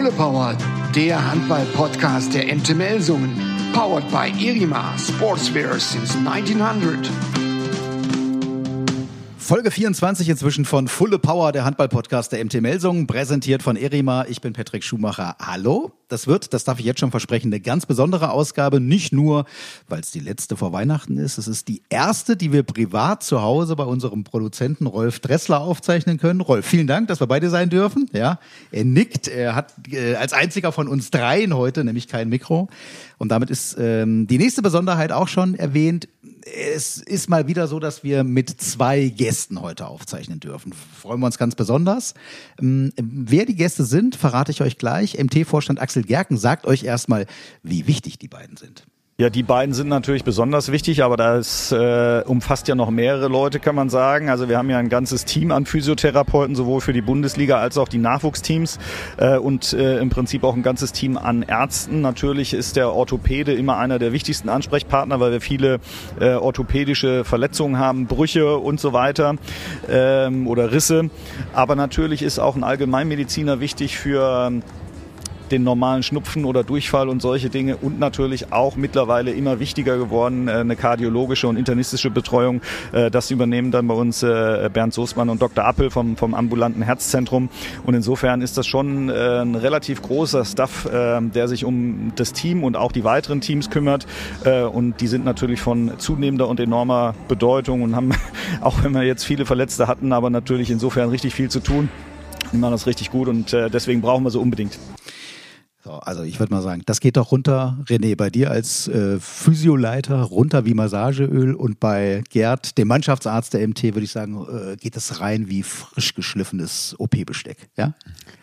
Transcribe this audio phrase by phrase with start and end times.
[0.00, 0.56] Fulle Power,
[0.94, 3.36] der Handball-Podcast der MT Melsungen.
[3.74, 7.10] Powered by Irima Sportswear since 1900.
[9.36, 14.24] Folge 24 inzwischen von Fulle Power, der Handball-Podcast der MT Melsungen, präsentiert von Erima.
[14.26, 15.36] Ich bin Patrick Schumacher.
[15.38, 15.92] Hallo.
[16.10, 18.80] Das wird, das darf ich jetzt schon versprechen, eine ganz besondere Ausgabe.
[18.80, 19.44] Nicht nur,
[19.88, 21.38] weil es die letzte vor Weihnachten ist.
[21.38, 26.18] Es ist die erste, die wir privat zu Hause bei unserem Produzenten Rolf Dressler aufzeichnen
[26.18, 26.40] können.
[26.40, 28.08] Rolf, vielen Dank, dass wir beide sein dürfen.
[28.12, 28.38] Ja,
[28.72, 29.28] er nickt.
[29.28, 32.68] Er hat äh, als einziger von uns dreien heute nämlich kein Mikro.
[33.18, 36.08] Und damit ist ähm, die nächste Besonderheit auch schon erwähnt
[36.44, 40.72] es ist mal wieder so, dass wir mit zwei Gästen heute aufzeichnen dürfen.
[40.72, 42.14] Freuen wir uns ganz besonders.
[42.60, 45.18] Ähm, wer die Gäste sind, verrate ich euch gleich.
[45.18, 47.26] MT-Vorstand Axel Gerken sagt euch erstmal,
[47.62, 48.84] wie wichtig die beiden sind.
[49.20, 53.60] Ja, die beiden sind natürlich besonders wichtig, aber das äh, umfasst ja noch mehrere Leute,
[53.60, 54.30] kann man sagen.
[54.30, 57.88] Also wir haben ja ein ganzes Team an Physiotherapeuten, sowohl für die Bundesliga als auch
[57.88, 58.78] die Nachwuchsteams
[59.18, 62.00] äh, und äh, im Prinzip auch ein ganzes Team an Ärzten.
[62.00, 65.80] Natürlich ist der Orthopäde immer einer der wichtigsten Ansprechpartner, weil wir viele
[66.18, 69.34] äh, orthopädische Verletzungen haben, Brüche und so weiter
[69.90, 71.10] ähm, oder Risse.
[71.52, 74.50] Aber natürlich ist auch ein Allgemeinmediziner wichtig für
[75.50, 80.48] den normalen Schnupfen oder Durchfall und solche Dinge und natürlich auch mittlerweile immer wichtiger geworden
[80.48, 82.60] äh, eine kardiologische und internistische Betreuung.
[82.92, 85.64] Äh, das übernehmen dann bei uns äh, Bernd Soßmann und Dr.
[85.64, 87.48] Appel vom, vom ambulanten Herzzentrum
[87.84, 92.76] und insofern ist das schon ein relativ großer Staff, der sich um das Team und
[92.76, 94.06] auch die weiteren Teams kümmert
[94.72, 98.12] und die sind natürlich von zunehmender und enormer Bedeutung und haben,
[98.60, 101.88] auch wenn wir jetzt viele Verletzte hatten, aber natürlich insofern richtig viel zu tun.
[102.52, 104.78] Die machen das richtig gut und deswegen brauchen wir sie unbedingt.
[105.82, 109.18] So, also ich würde mal sagen, das geht doch runter, René, bei dir als äh,
[109.18, 114.76] Physioleiter runter wie Massageöl und bei Gerd, dem Mannschaftsarzt der MT, würde ich sagen, äh,
[114.76, 117.94] geht das rein wie frisch geschliffenes OP-Besteck, ja?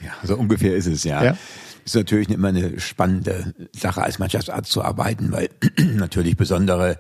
[0.04, 1.24] Ja, so ungefähr ist es, ja.
[1.24, 1.38] ja?
[1.88, 5.48] Ist natürlich immer eine spannende Sache als Mannschaftsarzt zu arbeiten, weil
[5.96, 6.98] natürlich besondere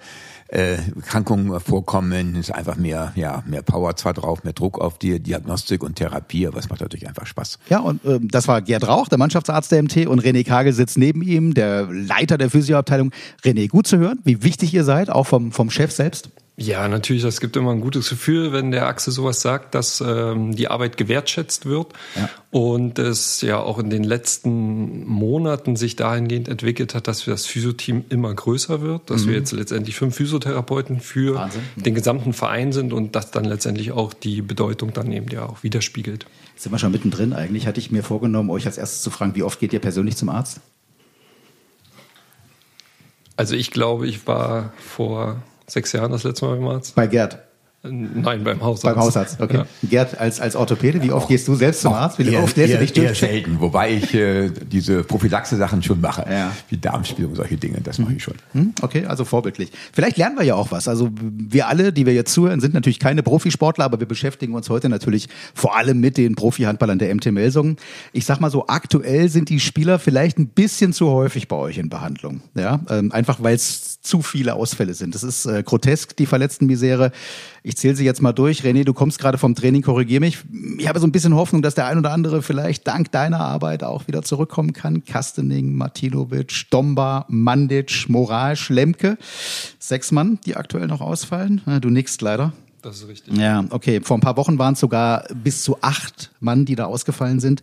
[0.48, 5.20] äh, Krankungen vorkommen, ist einfach mehr, ja, mehr Power zwar drauf, mehr Druck auf die
[5.20, 7.60] Diagnostik und Therapie, aber es macht natürlich einfach Spaß.
[7.70, 10.98] Ja, und äh, das war Gerd Rauch, der Mannschaftsarzt der MT und René Kagel sitzt
[10.98, 13.12] neben ihm, der Leiter der Physioabteilung.
[13.44, 16.30] René, gut zu hören, wie wichtig ihr seid, auch vom, vom Chef selbst.
[16.60, 17.24] Ja, natürlich.
[17.24, 20.98] Es gibt immer ein gutes Gefühl, wenn der Axel sowas sagt, dass ähm, die Arbeit
[20.98, 22.32] gewertschätzt wird ja.
[22.50, 28.06] und es ja auch in den letzten Monaten sich dahingehend entwickelt hat, dass das Physioteam
[28.10, 29.30] immer größer wird, dass mhm.
[29.30, 31.62] wir jetzt letztendlich fünf Physiotherapeuten für Wahnsinn.
[31.76, 35.62] den gesamten Verein sind und das dann letztendlich auch die Bedeutung dann eben ja auch
[35.62, 36.26] widerspiegelt.
[36.54, 37.34] Jetzt sind wir schon mittendrin.
[37.34, 40.18] Eigentlich hatte ich mir vorgenommen, euch als erstes zu fragen, wie oft geht ihr persönlich
[40.18, 40.62] zum Arzt?
[43.36, 46.96] Also ich glaube, ich war vor sechs Jahren das letzte Mal beim Arzt.
[46.96, 47.47] Bei Gerd?
[47.90, 48.96] Nein, beim Hausarzt.
[48.96, 49.58] Beim Hausarzt, okay.
[49.58, 49.66] Ja.
[49.90, 52.20] Gerd, als, als Orthopäde, wie oft gehst du selbst zum Arzt?
[52.20, 53.18] Wie oft lässt du dich durch?
[53.20, 56.52] selten, wobei ich äh, diese Prophylaxe-Sachen schon mache, ja.
[56.70, 58.36] wie Darmspielung, solche Dinge, das mache ich schon.
[58.54, 59.72] Hm, okay, also vorbildlich.
[59.94, 60.88] Vielleicht lernen wir ja auch was.
[60.88, 64.70] Also wir alle, die wir jetzt zuhören, sind natürlich keine Profisportler, aber wir beschäftigen uns
[64.70, 67.78] heute natürlich vor allem mit den Profi-Handballern der MT Melsungen.
[68.14, 71.78] Ich sag mal so, aktuell sind die Spieler vielleicht ein bisschen zu häufig bei euch
[71.78, 72.42] in Behandlung.
[72.56, 75.16] Ja, ähm, einfach weil es zu viele Ausfälle sind.
[75.16, 77.12] Das ist äh, grotesk, die verletzten Misere.
[77.78, 78.62] Ich zähle sie jetzt mal durch.
[78.64, 80.40] René, du kommst gerade vom Training, korrigier mich.
[80.80, 83.84] Ich habe so ein bisschen Hoffnung, dass der ein oder andere vielleicht dank deiner Arbeit
[83.84, 85.06] auch wieder zurückkommen kann.
[85.06, 89.20] Kastening, Martinovic, Domba, Mandic, Moral, Lemke.
[89.78, 91.62] Sechs Mann, die aktuell noch ausfallen.
[91.80, 92.52] Du nickst leider.
[92.82, 93.38] Das ist richtig.
[93.38, 94.02] Ja, okay.
[94.04, 97.62] Vor ein paar Wochen waren es sogar bis zu acht Mann, die da ausgefallen sind.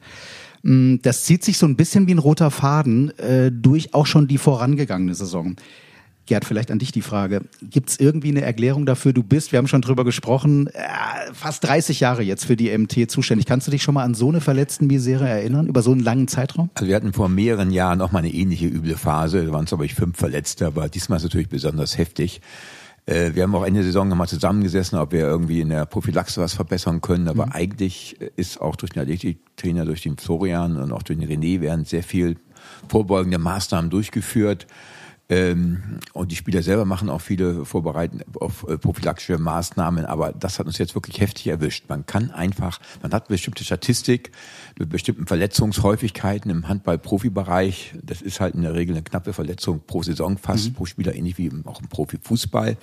[0.63, 4.29] Mm, das zieht sich so ein bisschen wie ein roter Faden äh, durch auch schon
[4.29, 5.57] die vorangegangene Saison.
[6.27, 7.43] Gerd, vielleicht an dich die Frage.
[7.63, 9.13] Gibt es irgendwie eine Erklärung dafür?
[9.13, 10.81] Du bist, wir haben schon drüber gesprochen, äh,
[11.35, 13.45] fast 30 Jahre jetzt für die MT zuständig.
[13.47, 16.27] Kannst du dich schon mal an so eine verletzten Misere erinnern, über so einen langen
[16.27, 16.71] Zeitraum?
[16.75, 19.45] Also wir hatten vor mehreren Jahren auch mal eine ähnliche üble Phase.
[19.45, 22.41] Da waren es, glaube ich, fünf Verletzte, aber diesmal ist es natürlich besonders heftig.
[23.07, 26.41] Äh, wir haben auch Ende der Saison nochmal zusammengesessen, ob wir irgendwie in der Prophylaxe
[26.41, 27.29] was verbessern können.
[27.29, 27.53] Aber mhm.
[27.53, 31.85] eigentlich ist auch durch den Athletiktrainer, durch den Florian und auch durch den René werden
[31.85, 32.37] sehr viel
[32.89, 34.67] vorbeugende Maßnahmen durchgeführt.
[35.31, 40.59] Ähm, und die Spieler selber machen auch viele Vorbereiten auf äh, prophylaktische Maßnahmen, aber das
[40.59, 41.85] hat uns jetzt wirklich heftig erwischt.
[41.89, 44.33] Man kann einfach, man hat bestimmte Statistik
[44.79, 47.95] mit bestimmten Verletzungshäufigkeiten im Handball-Profibereich.
[48.03, 50.75] Das ist halt in der Regel eine knappe Verletzung pro Saison fast, mhm.
[50.75, 52.77] pro Spieler, ähnlich wie auch im Profifußball.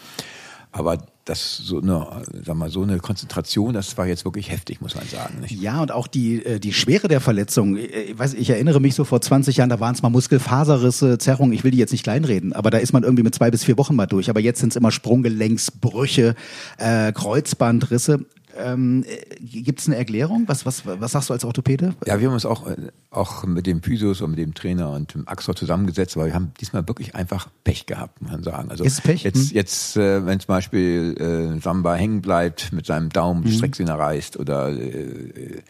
[0.71, 4.95] Aber das so eine, sag mal, so eine Konzentration, das war jetzt wirklich heftig, muss
[4.95, 5.41] man sagen.
[5.41, 5.51] Nicht?
[5.51, 7.77] Ja, und auch die, äh, die Schwere der Verletzung.
[7.77, 11.53] Ich, weiß, ich erinnere mich so vor 20 Jahren, da waren es mal Muskelfaserrisse, Zerrungen,
[11.53, 13.77] ich will die jetzt nicht kleinreden, aber da ist man irgendwie mit zwei bis vier
[13.77, 14.29] Wochen mal durch.
[14.29, 16.35] Aber jetzt sind es immer Sprunggelenksbrüche,
[16.77, 18.25] äh, Kreuzbandrisse.
[18.57, 19.06] Ähm,
[19.39, 20.44] Gibt es eine Erklärung?
[20.48, 21.94] Was, was, was sagst du als Orthopäde?
[22.06, 22.68] Ja, wir haben uns auch,
[23.09, 26.51] auch mit dem Physios und mit dem Trainer und dem Axor zusammengesetzt, aber wir haben
[26.59, 28.69] diesmal wirklich einfach Pech gehabt, muss man sagen.
[28.71, 29.24] Also Ist Pech?
[29.24, 29.56] jetzt, Hm.
[29.56, 31.15] jetzt äh, wenn zum Beispiel
[31.57, 35.62] äh, Samba hängen bleibt mit seinem Daumen, die Strecksehne reißt oder äh,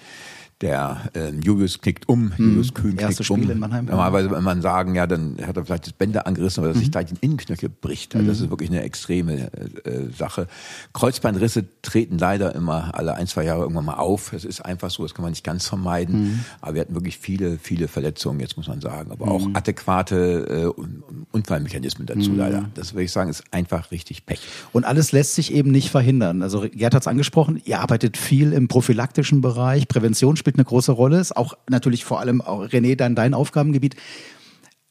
[0.62, 3.38] der äh, Julius knickt um, Julius Kühn Erste knickt um.
[3.38, 3.86] Spiel in Mannheim.
[3.86, 6.92] Normalerweise wenn man sagen, ja, dann hat er vielleicht das Bänder angerissen oder dass sich
[6.92, 8.16] da den Innenknöchel bricht.
[8.16, 10.48] Also das ist wirklich eine extreme äh, Sache.
[10.94, 14.30] Kreuzbandrisse treten leider immer alle ein, zwei Jahre irgendwann mal auf.
[14.31, 16.46] Das ist einfach so, das kann man nicht ganz vermeiden.
[16.62, 19.12] Aber wir hatten wirklich viele, viele Verletzungen, jetzt muss man sagen.
[19.12, 20.81] Aber auch adäquate äh,
[21.31, 22.69] Unfallmechanismen dazu leider.
[22.75, 24.42] Das würde ich sagen, ist einfach richtig Pech.
[24.72, 26.42] Und alles lässt sich eben nicht verhindern.
[26.42, 30.92] Also Gerd hat es angesprochen, ihr arbeitet viel im prophylaktischen Bereich, Prävention spielt eine große
[30.92, 33.95] Rolle, ist auch natürlich vor allem auch René dann dein Aufgabengebiet.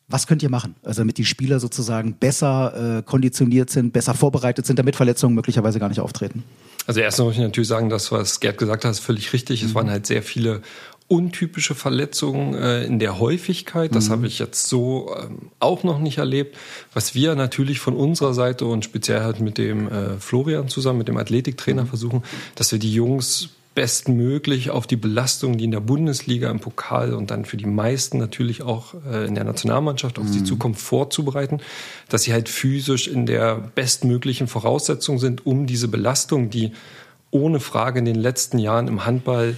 [0.08, 4.66] Was könnt ihr machen, also damit die Spieler sozusagen besser äh, konditioniert sind, besser vorbereitet
[4.66, 6.42] sind, damit Verletzungen möglicherweise gar nicht auftreten?
[6.86, 9.62] Also erstmal muss ich natürlich sagen, das, was Gerd gesagt hat, ist völlig richtig.
[9.62, 10.62] Es waren halt sehr viele
[11.10, 13.94] untypische Verletzungen äh, in der Häufigkeit.
[13.96, 16.56] Das habe ich jetzt so ähm, auch noch nicht erlebt.
[16.94, 21.08] Was wir natürlich von unserer Seite und speziell halt mit dem äh, Florian zusammen, mit
[21.08, 22.22] dem Athletiktrainer versuchen,
[22.54, 23.48] dass wir die Jungs
[23.80, 28.18] bestmöglich auf die Belastung, die in der Bundesliga, im Pokal und dann für die meisten
[28.18, 31.60] natürlich auch äh, in der Nationalmannschaft auf die Zukunft vorzubereiten,
[32.10, 36.72] dass sie halt physisch in der bestmöglichen Voraussetzung sind, um diese Belastung, die
[37.30, 39.56] ohne Frage in den letzten Jahren im Handball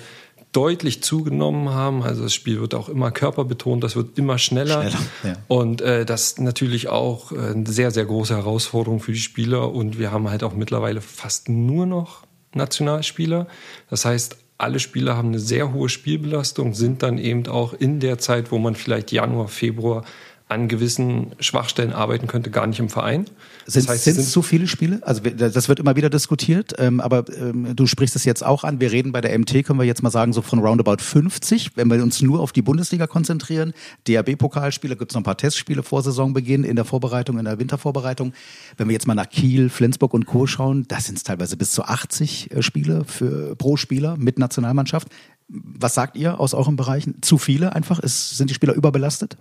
[0.52, 2.04] deutlich zugenommen haben.
[2.04, 4.82] Also das Spiel wird auch immer körperbetont, das wird immer schneller.
[4.82, 5.32] Schneller, ja.
[5.48, 9.72] Und äh, das ist natürlich auch äh, eine sehr, sehr große Herausforderung für die Spieler.
[9.72, 12.22] Und wir haben halt auch mittlerweile fast nur noch
[12.54, 13.46] Nationalspieler.
[13.90, 18.18] Das heißt, alle Spieler haben eine sehr hohe Spielbelastung, sind dann eben auch in der
[18.18, 20.04] Zeit, wo man vielleicht Januar, Februar
[20.52, 23.24] an gewissen Schwachstellen arbeiten könnte, gar nicht im Verein.
[23.66, 25.00] Sind, das sind sie es zu viele Spiele?
[25.02, 28.80] Also das wird immer wieder diskutiert, ähm, aber ähm, du sprichst es jetzt auch an.
[28.80, 31.90] Wir reden bei der MT, können wir jetzt mal sagen, so von roundabout 50, wenn
[31.90, 33.72] wir uns nur auf die Bundesliga konzentrieren.
[34.06, 38.34] DAB-Pokalspiele, gibt es noch ein paar Testspiele vor Saisonbeginn, in der Vorbereitung, in der Wintervorbereitung.
[38.76, 40.46] Wenn wir jetzt mal nach Kiel, Flensburg und Co.
[40.46, 45.08] schauen, da sind es teilweise bis zu 80 äh, Spiele für, pro Spieler mit Nationalmannschaft.
[45.48, 47.16] Was sagt ihr aus euren Bereichen?
[47.22, 47.98] Zu viele einfach?
[47.98, 49.36] Ist, sind die Spieler überbelastet?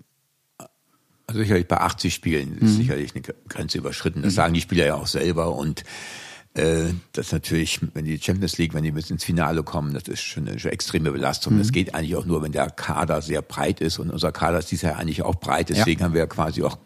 [1.31, 4.22] Also sicherlich bei 80 Spielen ist sicherlich eine Grenze überschritten.
[4.22, 5.86] Das sagen die Spieler ja auch selber und
[6.56, 10.19] äh, das natürlich, wenn die Champions League, wenn die bis ins Finale kommen, das ist
[10.19, 11.57] schon eine, schon extreme Belastung.
[11.57, 14.72] Das geht eigentlich auch nur, wenn der Kader sehr breit ist und unser Kader ist
[14.72, 15.69] dieses Jahr eigentlich auch breit.
[15.69, 16.78] Deswegen haben wir ja quasi auch,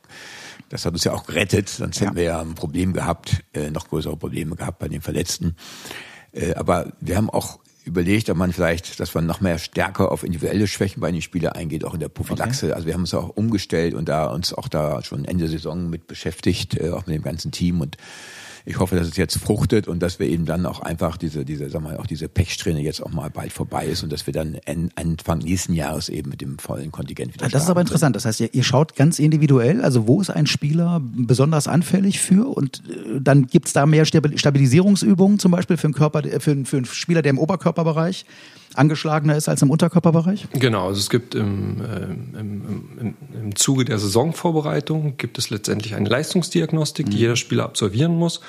[0.69, 3.87] das hat uns ja auch gerettet, sonst hätten wir ja ein Problem gehabt, äh, noch
[3.87, 5.55] größere Probleme gehabt bei den Verletzten.
[6.33, 10.23] Äh, aber wir haben auch überlegt, ob man vielleicht, dass man noch mehr stärker auf
[10.23, 12.75] individuelle Schwächen bei den Spielern eingeht, auch in der Prophylaxe.
[12.75, 16.07] Also wir haben uns auch umgestellt und da uns auch da schon Ende Saison mit
[16.07, 17.97] beschäftigt, äh, auch mit dem ganzen Team und
[18.65, 21.69] ich hoffe, dass es jetzt fruchtet und dass wir eben dann auch einfach diese, diese,
[21.69, 24.57] sag mal, auch diese Pechsträhne jetzt auch mal bald vorbei ist und dass wir dann
[24.95, 28.15] Anfang nächsten Jahres eben mit dem vollen Kontingent wieder Das ist aber interessant.
[28.15, 32.47] Das heißt, ihr, ihr schaut ganz individuell, also wo ist ein Spieler besonders anfällig für
[32.47, 36.51] und äh, dann gibt's da mehr Stabil- Stabilisierungsübungen zum Beispiel für einen, Körper, äh, für,
[36.51, 38.25] einen, für einen Spieler, der im Oberkörperbereich
[38.77, 40.47] angeschlagener ist als im Unterkörperbereich?
[40.53, 42.61] Genau, also es gibt im, ähm, im,
[42.99, 48.41] im, im Zuge der Saisonvorbereitung gibt es letztendlich eine Leistungsdiagnostik, die jeder Spieler absolvieren muss,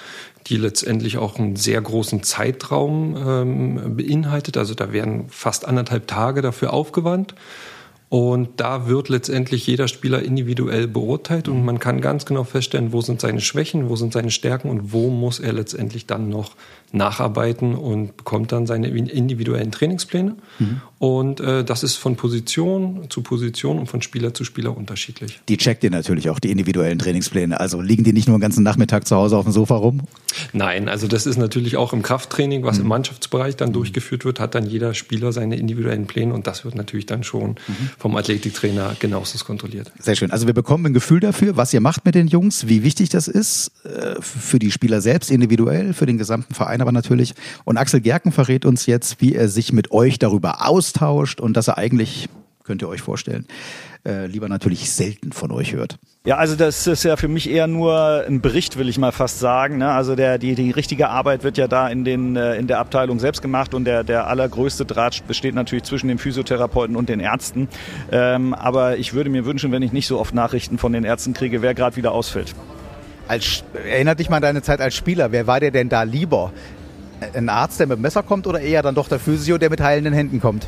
[0.47, 4.57] die letztendlich auch einen sehr großen Zeitraum ähm, beinhaltet.
[4.57, 7.35] Also da werden fast anderthalb Tage dafür aufgewandt.
[8.09, 13.01] Und da wird letztendlich jeder Spieler individuell beurteilt und man kann ganz genau feststellen, wo
[13.01, 16.53] sind seine Schwächen, wo sind seine Stärken und wo muss er letztendlich dann noch
[16.93, 20.37] nacharbeiten und bekommt dann seine individuellen Trainingspläne.
[20.99, 25.41] Und äh, das ist von Position zu Position und von Spieler zu Spieler unterschiedlich.
[25.49, 27.61] Die checkt ihr natürlich auch, die individuellen Trainingspläne.
[27.61, 30.01] Also liegen die nicht nur den ganzen Nachmittag zu Hause auf dem Sofa rum?
[30.53, 34.55] Nein, also das ist natürlich auch im Krafttraining, was im Mannschaftsbereich dann durchgeführt wird, hat
[34.55, 37.57] dann jeder Spieler seine individuellen Pläne und das wird natürlich dann schon
[37.99, 39.93] vom Athletiktrainer genauestens kontrolliert.
[39.99, 40.31] Sehr schön.
[40.31, 43.29] Also wir bekommen ein Gefühl dafür, was ihr macht mit den Jungs, wie wichtig das
[43.29, 47.35] ist äh, für die Spieler selbst individuell, für den gesamten Verein aber natürlich.
[47.65, 51.69] Und Axel Gerken verrät uns jetzt, wie er sich mit euch darüber austauscht und dass
[51.69, 52.29] er eigentlich,
[52.65, 53.47] könnt ihr euch vorstellen,
[54.05, 55.99] äh, lieber natürlich selten von euch hört.
[56.25, 59.39] Ja, also das ist ja für mich eher nur ein Bericht, will ich mal fast
[59.39, 59.79] sagen.
[59.79, 59.89] Ne?
[59.89, 63.19] Also der, die, die richtige Arbeit wird ja da in, den, äh, in der Abteilung
[63.19, 67.69] selbst gemacht und der, der allergrößte Draht besteht natürlich zwischen den Physiotherapeuten und den Ärzten.
[68.11, 71.33] Ähm, aber ich würde mir wünschen, wenn ich nicht so oft Nachrichten von den Ärzten
[71.33, 72.55] kriege, wer gerade wieder ausfällt.
[73.29, 75.33] Als, erinnert dich mal an deine Zeit als Spieler.
[75.33, 76.53] Wer war dir denn da lieber?
[77.35, 79.81] Ein Arzt, der mit dem Messer kommt oder eher dann doch der Physio, der mit
[79.81, 80.67] heilenden Händen kommt?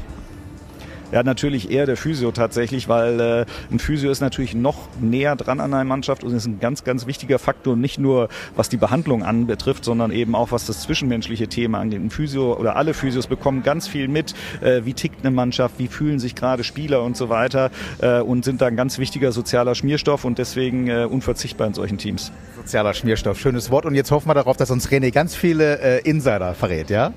[1.10, 5.58] Ja, natürlich eher der Physio tatsächlich, weil äh, ein Physio ist natürlich noch näher dran
[5.58, 9.22] an einer Mannschaft und ist ein ganz, ganz wichtiger Faktor, nicht nur was die Behandlung
[9.22, 12.00] anbetrifft, sondern eben auch was das zwischenmenschliche Thema angeht.
[12.00, 15.88] Ein Physio oder alle Physios bekommen ganz viel mit, äh, wie tickt eine Mannschaft, wie
[15.88, 19.74] fühlen sich gerade Spieler und so weiter äh, und sind da ein ganz wichtiger sozialer
[19.74, 22.32] Schmierstoff und deswegen äh, unverzichtbar in solchen Teams.
[22.56, 23.86] Sozialer Schmierstoff, schönes Wort.
[23.86, 27.14] Und jetzt hoffen wir darauf, dass uns René ganz viele äh, Insider verrät, ja?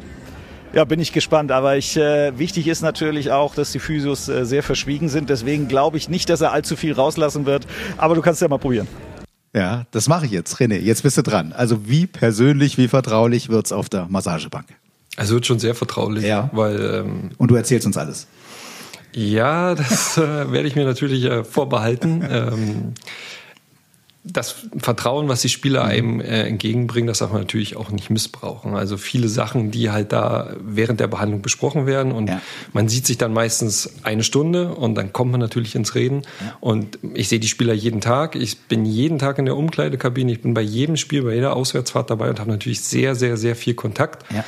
[0.74, 1.52] Ja, bin ich gespannt.
[1.52, 5.30] Aber ich, äh, wichtig ist natürlich auch, dass die Physios äh, sehr verschwiegen sind.
[5.30, 7.68] Deswegen glaube ich nicht, dass er allzu viel rauslassen wird.
[7.98, 8.88] Aber du kannst ja mal probieren.
[9.54, 10.78] Ja, das mache ich jetzt, René.
[10.80, 11.52] Jetzt bist du dran.
[11.52, 14.68] Also wie persönlich, wie vertraulich wird's auf der Massagebank?
[15.18, 16.50] Also wird schon sehr vertraulich, Ja.
[16.54, 18.28] weil ähm, Und du erzählst uns alles.
[19.14, 22.24] ja, das äh, werde ich mir natürlich äh, vorbehalten.
[22.32, 22.94] Ähm,
[24.24, 28.76] das Vertrauen, was die Spieler einem äh, entgegenbringen, das darf man natürlich auch nicht missbrauchen.
[28.76, 32.40] Also viele Sachen, die halt da während der Behandlung besprochen werden und Ja.
[32.72, 36.22] man sieht sich dann meistens eine Stunde und dann kommt man natürlich ins Reden.
[36.60, 38.36] Und ich sehe die Spieler jeden Tag.
[38.36, 40.32] Ich bin jeden Tag in der Umkleidekabine.
[40.32, 43.56] Ich bin bei jedem Spiel, bei jeder Auswärtsfahrt dabei und habe natürlich sehr, sehr, sehr
[43.56, 44.24] viel Kontakt.
[44.32, 44.44] Ja.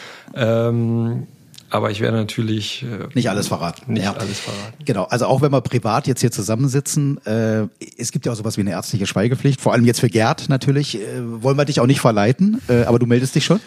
[0.69, 1.25] Ähm,
[1.73, 3.93] aber ich werde natürlich äh, Nicht alles verraten.
[3.93, 4.13] Nicht Ja.
[4.13, 4.83] alles verraten.
[4.85, 8.57] Genau, also auch wenn wir privat jetzt hier zusammensitzen, äh, es gibt ja auch sowas
[8.57, 11.01] wie eine ärztliche Schweigepflicht, vor allem jetzt für Gerd natürlich, äh,
[11.43, 13.59] wollen wir dich auch nicht verleiten, äh, aber du meldest dich schon?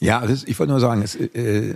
[0.00, 1.74] Ja, das, ich wollte nur sagen, es, äh,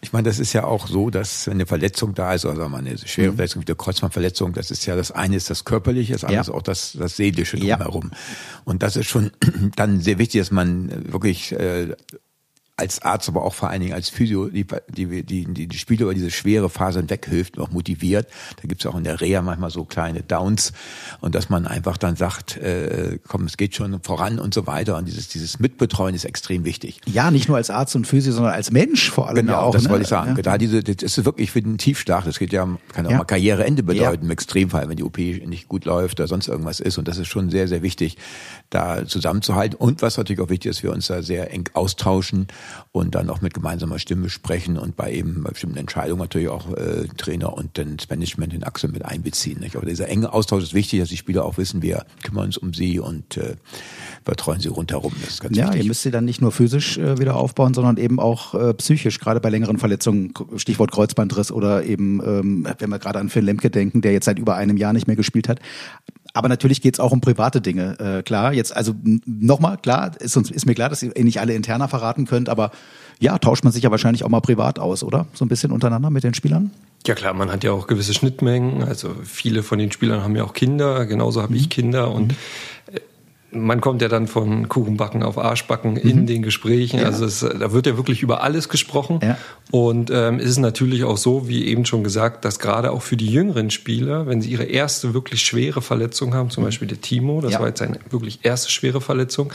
[0.00, 2.98] ich meine, das ist ja auch so, dass wenn eine Verletzung da ist, also eine
[2.98, 3.36] schwere Mhm.
[3.36, 6.40] Verletzung, wie eine Kreuzbandverletzung, das ist ja das eine ist das körperliche, das andere Ja.
[6.42, 7.76] ist auch das, das seelische Ja.
[7.76, 8.10] drumherum.
[8.64, 9.30] Und das ist schon
[9.76, 11.94] dann sehr wichtig, dass man wirklich äh,
[12.76, 16.02] als Arzt, aber auch vor allen Dingen als Physio, die, die, die, die, die Spieler
[16.02, 18.26] über diese schwere Phase hinweghilft und auch motiviert.
[18.60, 20.72] Da gibt's auch in der Reha manchmal so kleine Downs
[21.20, 24.96] und dass man einfach dann sagt, äh, komm, es geht schon voran und so weiter.
[24.96, 27.00] Und dieses, dieses Mitbetreuen ist extrem wichtig.
[27.06, 29.72] Ja, nicht nur als Arzt und Physio, sondern als Mensch vor allem Genau, ja auch.
[29.72, 29.90] das ne?
[29.90, 30.34] wollte ich sagen.
[30.36, 30.42] Ja.
[30.42, 32.24] Da diese, das ist wirklich für den Tiefschlag.
[32.24, 33.18] Das geht ja, kann auch Ja.
[33.18, 36.98] mal Karriereende bedeuten im Extremfall, wenn die OP nicht gut läuft oder sonst irgendwas ist.
[36.98, 38.16] Und das ist schon sehr, sehr wichtig,
[38.70, 39.76] da zusammenzuhalten.
[39.78, 42.48] Und was natürlich auch wichtig ist, wir uns da sehr eng austauschen
[42.92, 46.72] und dann auch mit gemeinsamer Stimme sprechen und bei eben bei bestimmten Entscheidungen natürlich auch
[46.72, 49.60] äh, Trainer und dann das Management in Achse mit einbeziehen.
[49.60, 49.76] Nicht?
[49.76, 52.72] Aber dieser enge Austausch ist wichtig, dass die Spieler auch wissen, wir kümmern uns um
[52.74, 53.56] sie und äh,
[54.24, 55.12] betreuen sie rundherum.
[55.20, 55.82] Das ist ganz Ja, wichtig.
[55.82, 59.20] ihr müsst sie dann nicht nur physisch äh, wieder aufbauen, sondern eben auch äh, psychisch,
[59.20, 63.70] gerade bei längeren Verletzungen, Stichwort Kreuzbandriss oder eben, ähm, wenn wir gerade an Phil Lemke
[63.70, 65.60] denken, der jetzt seit über einem Jahr nicht mehr gespielt hat.
[66.34, 67.96] Aber natürlich geht's auch um private Dinge.
[68.00, 71.54] Äh, klar, jetzt also nochmal, klar, ist, uns, ist mir klar, dass ihr nicht alle
[71.54, 72.72] interner verraten könnt, aber
[73.20, 75.26] ja, tauscht man sich ja wahrscheinlich auch mal privat aus, oder?
[75.32, 76.72] So ein bisschen untereinander mit den Spielern?
[77.06, 78.82] Ja klar, man hat ja auch gewisse Schnittmengen.
[78.82, 82.34] Also viele von den Spielern haben ja auch Kinder, genauso habe ich Kinder und äh,
[83.54, 87.04] man kommt ja dann von Kuchenbacken auf Arschbacken in den Gesprächen.
[87.04, 89.20] Also es, da wird ja wirklich über alles gesprochen.
[89.22, 89.38] Ja.
[89.70, 93.16] Und ähm, es ist natürlich auch so, wie eben schon gesagt, dass gerade auch für
[93.16, 97.40] die jüngeren Spieler, wenn sie ihre erste wirklich schwere Verletzung haben, zum Beispiel der Timo,
[97.40, 97.60] das Ja.
[97.60, 99.52] war jetzt seine wirklich erste schwere Verletzung,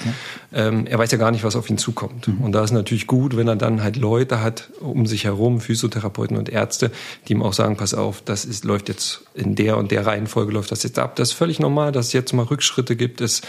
[0.53, 2.29] ähm, er weiß ja gar nicht, was auf ihn zukommt.
[2.41, 6.37] Und da ist natürlich gut, wenn er dann halt Leute hat um sich herum, Physiotherapeuten
[6.37, 6.91] und Ärzte,
[7.27, 10.51] die ihm auch sagen, pass auf, das ist, läuft jetzt in der und der Reihenfolge
[10.51, 11.15] läuft das jetzt ab.
[11.15, 13.21] Das ist völlig normal, dass es jetzt mal Rückschritte gibt.
[13.21, 13.41] Es,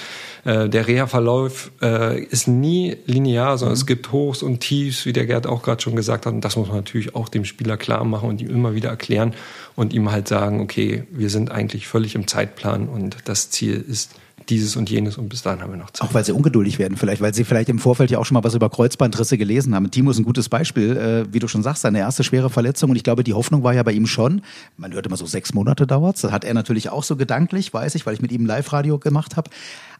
[0.45, 5.27] äh, der Reha-Verlauf äh, ist nie linear, sondern es gibt Hochs und Tiefs, wie der
[5.27, 6.33] Gerd auch gerade schon gesagt hat.
[6.33, 9.35] Und das muss man natürlich auch dem Spieler klar machen und ihm immer wieder erklären
[9.77, 14.15] und ihm halt sagen, okay, wir sind eigentlich völlig im Zeitplan und das Ziel ist
[14.51, 16.09] dieses und jenes und bis dahin haben wir noch Zeit.
[16.09, 18.45] Auch weil sie ungeduldig werden vielleicht, weil sie vielleicht im Vorfeld ja auch schon mal
[18.45, 19.91] was über Kreuzbandrisse gelesen haben.
[19.91, 22.97] Timo ist ein gutes Beispiel, äh, wie du schon sagst, seine erste schwere Verletzung und
[22.97, 24.43] ich glaube, die Hoffnung war ja bei ihm schon,
[24.77, 26.23] man hört immer so sechs Monate dauert's.
[26.23, 29.37] Das hat er natürlich auch so gedanklich, weiß ich, weil ich mit ihm Live-Radio gemacht
[29.37, 29.51] habe.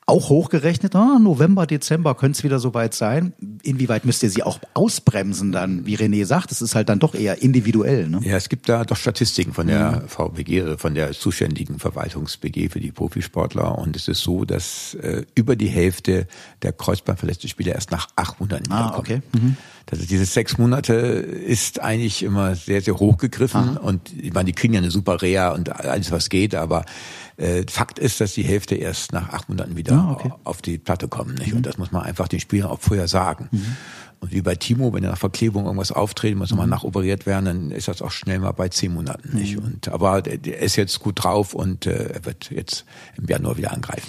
[0.07, 3.33] Auch hochgerechnet, ah, November, Dezember könnte es wieder soweit sein.
[3.63, 6.53] Inwieweit müsst ihr sie auch ausbremsen dann, wie René sagt?
[6.53, 8.09] Es ist halt dann doch eher individuell.
[8.09, 8.21] Ne?
[8.23, 12.81] Ja, es gibt da doch Statistiken von der VBG, äh, von der zuständigen Verwaltungs-BG für
[12.81, 13.79] die Profisportler.
[13.79, 16.27] Und es ist so, dass äh, über die Hälfte
[16.63, 19.21] der kreuzbandverletzten Spieler erst nach acht Monaten Ah, okay.
[19.33, 19.57] Mhm.
[19.91, 23.77] Also diese sechs Monate ist eigentlich immer sehr, sehr hochgegriffen.
[23.77, 26.55] Und ich meine, die kriegen ja eine super Reha und alles, was geht.
[26.55, 26.85] Aber
[27.41, 30.33] äh, Fakt ist, dass die Hälfte erst nach acht Monaten wieder Ah, okay.
[30.45, 31.35] auf die Platte kommen.
[31.35, 31.55] Nicht?
[31.55, 33.49] Und das muss man einfach den Spielern auch vorher sagen.
[34.21, 37.71] Und wie bei Timo, wenn er nach Verklebung irgendwas auftreten muss, nochmal nachoperiert werden, dann
[37.71, 39.37] ist das auch schnell mal bei zehn Monaten.
[39.37, 39.57] Nicht?
[39.57, 42.85] Und, aber der ist jetzt gut drauf und äh, er wird jetzt
[43.17, 44.07] im Januar wieder angreifen.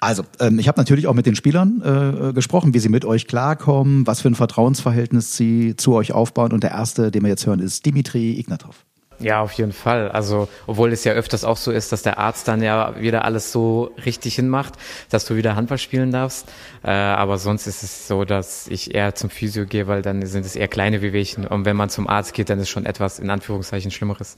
[0.00, 3.26] Also, ähm, ich habe natürlich auch mit den Spielern äh, gesprochen, wie sie mit euch
[3.26, 6.52] klarkommen, was für ein Vertrauensverhältnis sie zu euch aufbauen.
[6.52, 8.84] Und der erste, den wir jetzt hören, ist Dimitri Ignatov.
[9.20, 10.10] Ja, auf jeden Fall.
[10.10, 13.50] Also, obwohl es ja öfters auch so ist, dass der Arzt dann ja wieder alles
[13.50, 14.74] so richtig hinmacht,
[15.10, 16.46] dass du wieder Handball spielen darfst.
[16.84, 20.46] Äh, aber sonst ist es so, dass ich eher zum Physio gehe, weil dann sind
[20.46, 21.46] es eher kleine Wehwehchen.
[21.46, 24.36] Und wenn man zum Arzt geht, dann ist schon etwas in Anführungszeichen Schlimmeres.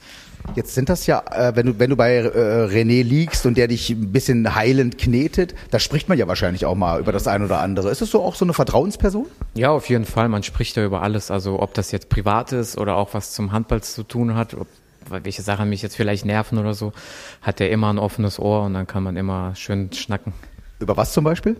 [0.54, 3.68] Jetzt sind das ja, äh, wenn du, wenn du bei äh, René liegst und der
[3.68, 7.44] dich ein bisschen heilend knetet, da spricht man ja wahrscheinlich auch mal über das eine
[7.44, 7.90] oder andere.
[7.90, 9.26] Ist es so auch so eine Vertrauensperson?
[9.54, 10.30] Ja, auf jeden Fall.
[10.30, 11.30] Man spricht ja über alles.
[11.30, 14.69] Also, ob das jetzt privat ist oder auch was zum Handball zu tun hat, ob
[15.08, 16.92] welche Sachen mich jetzt vielleicht nerven oder so,
[17.42, 20.32] hat er immer ein offenes Ohr und dann kann man immer schön schnacken.
[20.78, 21.56] Über was zum Beispiel?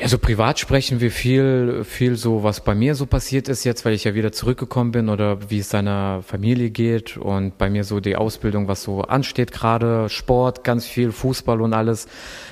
[0.00, 3.84] Ja, so privat sprechen wir viel, viel so, was bei mir so passiert ist jetzt,
[3.84, 7.82] weil ich ja wieder zurückgekommen bin oder wie es seiner Familie geht und bei mir
[7.82, 12.06] so die Ausbildung, was so ansteht gerade, Sport, ganz viel Fußball und alles.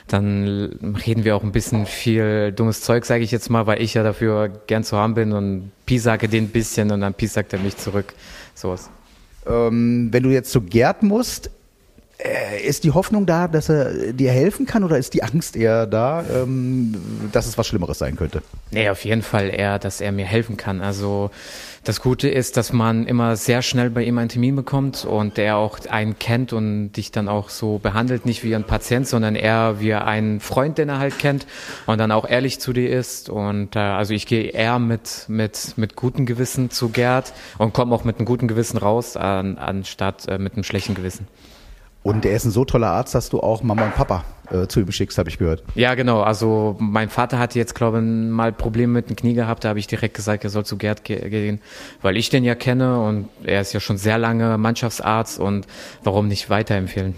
[0.09, 3.95] Dann reden wir auch ein bisschen viel dummes Zeug, sage ich jetzt mal, weil ich
[3.95, 7.29] ja dafür gern zu haben bin und Pi sage den ein bisschen und dann Pi
[7.29, 8.13] sagt er mich zurück.
[8.57, 8.91] Sowas.
[9.47, 11.51] Ähm, wenn du jetzt zu Gerd musst,
[12.67, 16.25] ist die Hoffnung da, dass er dir helfen kann oder ist die Angst eher da,
[16.33, 16.95] ähm,
[17.33, 18.43] dass es was Schlimmeres sein könnte?
[18.71, 20.81] Nee, auf jeden Fall eher, dass er mir helfen kann.
[20.81, 21.31] Also
[21.85, 25.57] das Gute ist, dass man immer sehr schnell bei ihm einen Termin bekommt und er
[25.57, 29.77] auch einen kennt und dich dann auch so behandelt, nicht wie ein Patient, sondern eher
[29.79, 31.47] wie ein Freund, den er halt kennt
[31.87, 33.29] und dann auch ehrlich zu dir ist.
[33.29, 37.95] Und äh, also ich gehe eher mit, mit, mit gutem Gewissen zu Gerd und komme
[37.95, 41.29] auch mit einem guten Gewissen raus, an, anstatt äh, mit einem schlechten Gewissen.
[42.07, 44.23] Und er ist ein so toller Arzt, dass du auch Mama und Papa
[44.53, 45.65] äh, zu ihm schickst, habe ich gehört.
[45.75, 46.21] Ja, genau.
[46.21, 49.65] Also mein Vater hatte jetzt, glaube ich, mal Probleme mit dem Knie gehabt.
[49.65, 51.61] Da habe ich direkt gesagt, er soll zu Gerd ge gehen,
[52.03, 55.67] weil ich den ja kenne und er ist ja schon sehr lange Mannschaftsarzt und
[56.05, 57.17] warum nicht weiterempfehlen.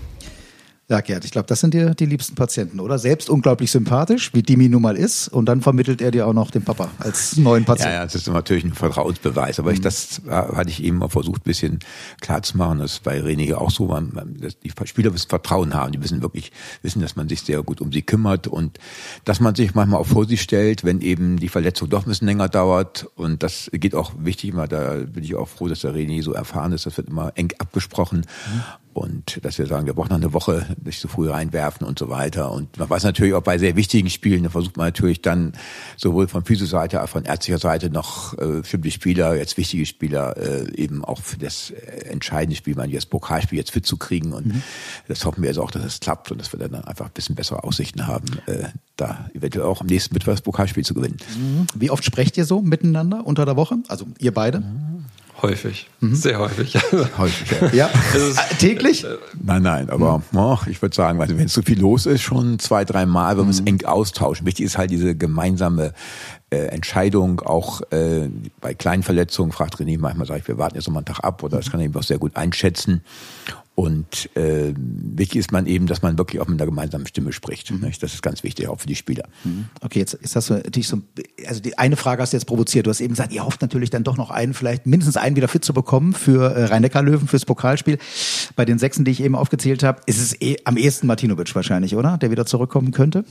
[0.90, 2.98] Ja, Gerd, ich glaube, das sind dir die liebsten Patienten, oder?
[2.98, 6.50] Selbst unglaublich sympathisch, wie Dimi nun mal ist, und dann vermittelt er dir auch noch
[6.50, 7.92] den Papa als neuen Patienten.
[7.92, 9.74] Ja, ja, das ist natürlich ein Vertrauensbeweis, aber mhm.
[9.74, 11.80] ich, das hatte ich eben mal versucht, ein bisschen
[12.22, 15.98] klar zu machen, dass bei René auch so dass die Spieler müssen Vertrauen haben, die
[15.98, 18.78] müssen wirklich wissen, dass man sich sehr gut um sie kümmert und
[19.26, 22.28] dass man sich manchmal auch vor sie stellt, wenn eben die Verletzung doch ein bisschen
[22.28, 25.94] länger dauert und das geht auch wichtig immer, da bin ich auch froh, dass der
[25.94, 28.62] René so erfahren ist, das wird immer eng abgesprochen mhm
[28.98, 32.08] und dass wir sagen, wir brauchen noch eine Woche nicht so früh reinwerfen und so
[32.08, 32.52] weiter.
[32.52, 35.52] Und man weiß natürlich auch bei sehr wichtigen Spielen, da versucht man natürlich dann
[35.96, 40.36] sowohl von Physio-Seite als von ärztlicher Seite noch äh, für die Spieler, jetzt wichtige Spieler,
[40.36, 44.32] äh, eben auch für das äh, entscheidende Spiel, man das Pokalspiel jetzt fit zu kriegen.
[44.32, 44.62] Und mhm.
[45.06, 47.34] das hoffen wir jetzt auch, dass es klappt und dass wir dann einfach ein bisschen
[47.34, 48.64] bessere Aussichten haben, äh,
[48.96, 51.16] da eventuell auch am nächsten Mittwoch das Pokalspiel zu gewinnen.
[51.36, 51.66] Mhm.
[51.74, 53.76] Wie oft sprecht ihr so miteinander unter der Woche?
[53.88, 54.60] Also ihr beide?
[54.60, 55.04] Mhm.
[55.40, 56.16] Häufig, mhm.
[56.16, 56.74] sehr häufig.
[57.18, 57.86] häufig, ja.
[57.86, 57.86] ja.
[57.86, 59.06] Äh, täglich?
[59.40, 60.38] Nein, nein, aber mhm.
[60.38, 63.38] oh, ich würde sagen, also wenn es so viel los ist, schon zwei, drei Mal,
[63.38, 63.68] wenn wir es mhm.
[63.68, 64.46] eng austauschen.
[64.46, 65.92] Wichtig ist halt diese gemeinsame
[66.50, 68.28] äh, Entscheidung, auch äh,
[68.60, 71.22] bei kleinen Verletzungen, fragt René manchmal, sage ich, wir warten jetzt noch mal einen Tag
[71.22, 73.02] ab oder das kann er eben auch sehr gut einschätzen.
[73.78, 77.70] Und äh, wichtig ist man eben, dass man wirklich auch mit einer gemeinsamen Stimme spricht.
[77.70, 77.92] Mhm.
[78.00, 79.28] Das ist ganz wichtig, auch für die Spieler.
[79.44, 79.66] Mhm.
[79.80, 81.00] Okay, jetzt ist das natürlich so,
[81.46, 82.86] also die eine Frage hast du jetzt provoziert.
[82.86, 85.46] Du hast eben gesagt, ihr hofft natürlich dann doch noch einen, vielleicht mindestens einen wieder
[85.46, 87.98] fit zu bekommen für äh, Rhein-Neckar-Löwen, fürs Pokalspiel.
[88.56, 91.94] Bei den Sechsen, die ich eben aufgezählt habe, ist es eh, am ehesten Martinovic wahrscheinlich,
[91.94, 92.18] oder?
[92.18, 93.24] Der wieder zurückkommen könnte?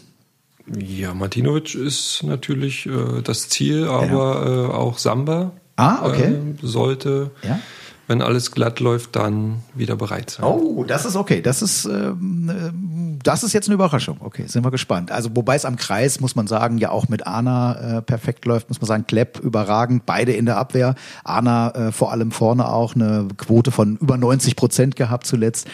[0.80, 4.66] Ja, Martinovic ist natürlich äh, das Ziel, aber ja.
[4.70, 6.32] äh, auch Samba ah, okay.
[6.32, 7.60] äh, sollte ja?
[8.08, 10.46] Wenn alles glatt läuft, dann wieder bereit sein.
[10.46, 11.42] Oh, das ist okay.
[11.42, 14.18] Das ist, ähm, äh, das ist jetzt eine Überraschung.
[14.22, 15.12] Okay, sind wir gespannt.
[15.12, 18.70] Also, wobei es am Kreis, muss man sagen, ja auch mit Arna äh, perfekt läuft,
[18.70, 20.96] muss man sagen, Klepp überragend, beide in der Abwehr.
[21.26, 25.68] Arna äh, vor allem vorne auch eine Quote von über 90 Prozent gehabt zuletzt.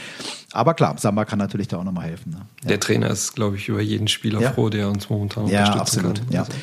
[0.52, 2.32] Aber klar, Samba kann natürlich da auch nochmal helfen.
[2.32, 2.42] Ne?
[2.64, 2.70] Ja.
[2.70, 4.52] Der Trainer ist, glaube ich, über jeden Spieler ja.
[4.54, 6.20] froh, der uns momentan ja, unterstützen absolut.
[6.20, 6.32] kann.
[6.32, 6.40] Ja.
[6.42, 6.54] Also.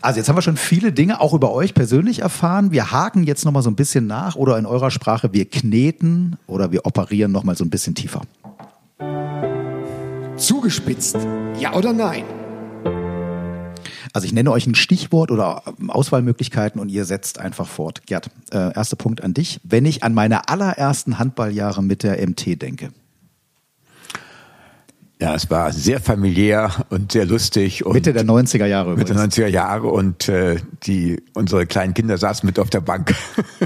[0.00, 2.70] Also jetzt haben wir schon viele Dinge auch über euch persönlich erfahren.
[2.70, 6.36] Wir haken jetzt noch mal so ein bisschen nach oder in eurer Sprache wir kneten
[6.46, 8.22] oder wir operieren noch mal so ein bisschen tiefer.
[10.36, 11.16] Zugespitzt.
[11.58, 12.22] Ja oder nein?
[14.12, 18.06] Also ich nenne euch ein Stichwort oder Auswahlmöglichkeiten und ihr setzt einfach fort.
[18.06, 19.60] Gerd, äh, erster Punkt an dich.
[19.64, 22.90] Wenn ich an meine allerersten Handballjahre mit der MT denke.
[25.20, 27.84] Ja, es war sehr familiär und sehr lustig.
[27.84, 28.96] Und Mitte der 90er Jahre.
[28.96, 33.16] Mitte der 90er Jahre und äh, die unsere kleinen Kinder saßen mit auf der Bank.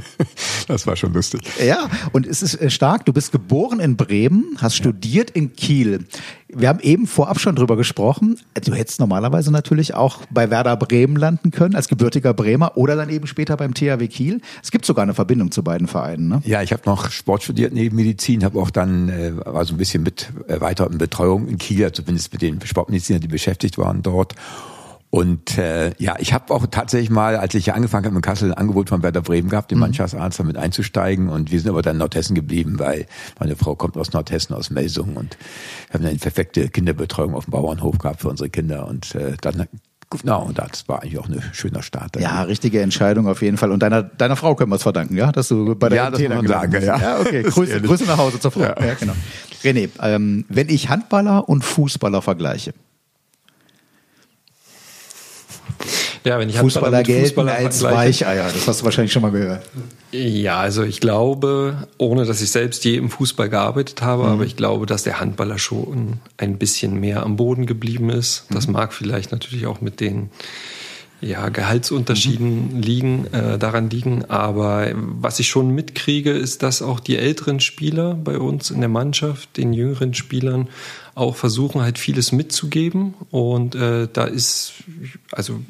[0.67, 1.43] das war schon lustig.
[1.63, 3.05] Ja, und es ist äh, stark.
[3.05, 4.85] Du bist geboren in Bremen, hast ja.
[4.85, 6.07] studiert in Kiel.
[6.55, 8.39] Wir haben eben vorab schon drüber gesprochen.
[8.65, 13.09] Du hättest normalerweise natürlich auch bei Werder Bremen landen können, als gebürtiger Bremer oder dann
[13.09, 14.41] eben später beim THW Kiel.
[14.63, 16.29] Es gibt sogar eine Verbindung zu beiden Vereinen.
[16.29, 16.43] Ne?
[16.45, 19.79] Ja, ich habe noch Sport studiert neben Medizin, habe auch dann äh, war so ein
[19.79, 24.03] bisschen mit äh, weiter in Betreuung in Kiel, zumindest mit den Sportmedizinern, die beschäftigt waren
[24.03, 24.35] dort.
[25.15, 28.51] Und äh, ja, ich habe auch tatsächlich mal, als ich hier angefangen habe in Kassel,
[28.51, 29.83] ein Angebot von Werder Bremen gehabt, den mhm.
[29.83, 31.29] Mannschaftsarzt damit einzusteigen.
[31.29, 33.05] Und wir sind aber dann in Nordhessen geblieben, weil
[33.39, 35.19] meine Frau kommt aus Nordhessen, aus Melsungen.
[35.19, 35.37] Und
[35.91, 38.87] wir haben eine perfekte Kinderbetreuung auf dem Bauernhof gehabt für unsere Kinder.
[38.87, 39.67] Und äh, dann
[40.09, 42.19] Genau, und das war eigentlich auch ein schöner Start.
[42.19, 43.71] Ja, richtige Entscheidung auf jeden Fall.
[43.71, 45.31] Und deiner, deiner Frau können wir es verdanken, ja?
[45.31, 46.99] Dass du bei der ja, das kann sagen, ja.
[46.99, 47.43] ja, okay.
[47.47, 48.61] Grüße, Grüße nach Hause zur Frau.
[48.61, 49.15] Ja, ja genau.
[49.63, 52.73] René, ähm, wenn ich Handballer und Fußballer vergleiche,
[56.25, 59.69] Ja, wenn ich Fußballer gelten Fußballer als Weicheier, das hast du wahrscheinlich schon mal gehört.
[60.13, 64.29] Ja, also ich glaube, ohne dass ich selbst je im Fußball gearbeitet habe, mhm.
[64.29, 68.45] aber ich glaube, dass der Handballer schon ein bisschen mehr am Boden geblieben ist.
[68.51, 68.75] Das mhm.
[68.75, 70.31] mag vielleicht natürlich auch mit den
[71.23, 72.81] ja, Gehaltsunterschieden mhm.
[72.81, 74.25] liegen, äh, daran liegen.
[74.27, 78.89] Aber was ich schon mitkriege, ist, dass auch die älteren Spieler bei uns in der
[78.89, 80.69] Mannschaft, den jüngeren Spielern,
[81.15, 83.15] auch versuchen halt vieles mitzugeben.
[83.31, 84.75] Und äh, da ist,
[85.31, 85.61] also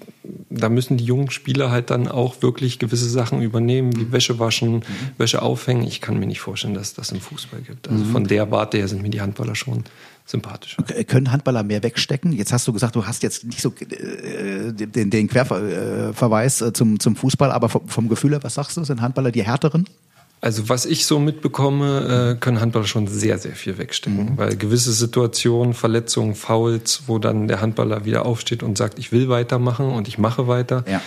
[0.50, 4.74] da müssen die jungen Spieler halt dann auch wirklich gewisse Sachen übernehmen, wie Wäsche waschen,
[4.74, 4.82] mhm.
[5.18, 5.84] Wäsche aufhängen.
[5.84, 7.88] Ich kann mir nicht vorstellen, dass das im Fußball gibt.
[7.88, 8.10] Also mhm.
[8.10, 9.84] von der Warte her sind mir die Handballer schon
[10.24, 10.76] sympathisch.
[11.08, 12.32] Können Handballer mehr wegstecken?
[12.32, 17.00] Jetzt hast du gesagt, du hast jetzt nicht so äh, den, den Querverweis äh, zum,
[17.00, 19.86] zum Fußball, aber vom, vom Gefühl her, was sagst du, sind Handballer die härteren?
[20.42, 24.38] Also was ich so mitbekomme, äh, können Handballer schon sehr, sehr viel wegstecken, mhm.
[24.38, 29.28] weil gewisse Situationen, Verletzungen, Fouls, wo dann der Handballer wieder aufsteht und sagt, ich will
[29.28, 30.84] weitermachen und ich mache weiter.
[30.90, 31.00] Ja.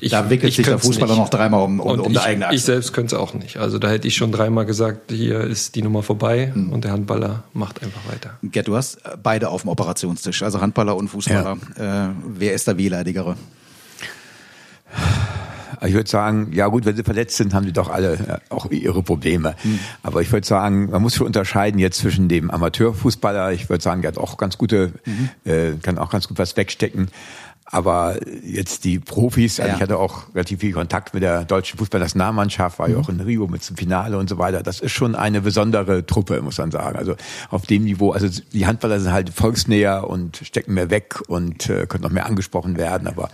[0.00, 1.20] Ich, da wickelt sich der Fußballer nicht.
[1.20, 2.56] noch dreimal um, um, um ich, die eigene Achse.
[2.56, 3.58] Ich selbst könnte es auch nicht.
[3.58, 6.72] Also da hätte ich schon dreimal gesagt, hier ist die Nummer vorbei mhm.
[6.72, 8.38] und der Handballer macht einfach weiter.
[8.42, 11.58] Gerd, du hast beide auf dem Operationstisch, also Handballer und Fußballer.
[11.78, 12.06] Ja.
[12.06, 13.36] Äh, wer ist der wehleidigere?
[15.86, 18.70] Ich würde sagen, ja gut, wenn sie verletzt sind, haben die doch alle äh, auch
[18.70, 19.54] ihre Probleme.
[19.62, 19.78] Mhm.
[20.02, 24.02] Aber ich würde sagen, man muss schon unterscheiden jetzt zwischen dem Amateurfußballer, ich würde sagen,
[24.02, 25.28] der hat auch ganz gute, mhm.
[25.44, 27.08] äh, kann auch ganz gut was wegstecken.
[27.68, 29.74] Aber jetzt die Profis, also ja.
[29.74, 33.02] ich hatte auch relativ viel Kontakt mit der deutschen Fußballnationalmannschaft, war ja mhm.
[33.02, 34.62] auch in Rio mit zum Finale und so weiter.
[34.62, 36.96] Das ist schon eine besondere Truppe, muss man sagen.
[36.96, 37.16] Also
[37.50, 41.86] auf dem Niveau, also die Handballer sind halt volksnäher und stecken mehr weg und äh,
[41.86, 43.08] können noch mehr angesprochen werden.
[43.08, 43.30] Aber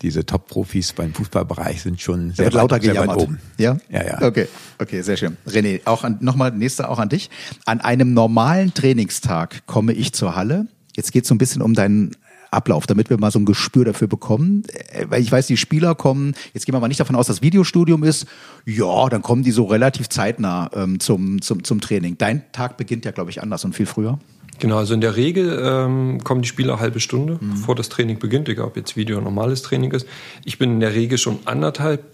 [0.00, 3.38] diese Top-Profis beim Fußballbereich sind schon sehr, weit, lauter sehr weit oben.
[3.58, 3.76] Ja?
[3.90, 4.22] Ja, ja.
[4.22, 5.36] Okay, okay, sehr schön.
[5.46, 7.28] René, auch nochmal, nächster auch an dich.
[7.66, 10.68] An einem normalen Trainingstag komme ich zur Halle.
[10.96, 12.12] Jetzt geht es so ein bisschen um deinen
[12.54, 14.62] Ablauf, damit wir mal so ein Gespür dafür bekommen.
[14.92, 17.42] Äh, weil ich weiß, die Spieler kommen, jetzt gehen wir mal nicht davon aus, dass
[17.42, 18.26] Videostudium ist,
[18.64, 22.16] ja, dann kommen die so relativ zeitnah ähm, zum, zum, zum Training.
[22.18, 24.18] Dein Tag beginnt ja, glaube ich, anders und viel früher.
[24.60, 27.50] Genau, also in der Regel ähm, kommen die Spieler eine halbe Stunde, mhm.
[27.50, 30.06] bevor das Training beginnt, egal ob jetzt Video oder normales Training ist.
[30.44, 32.04] Ich bin in der Regel schon anderthalb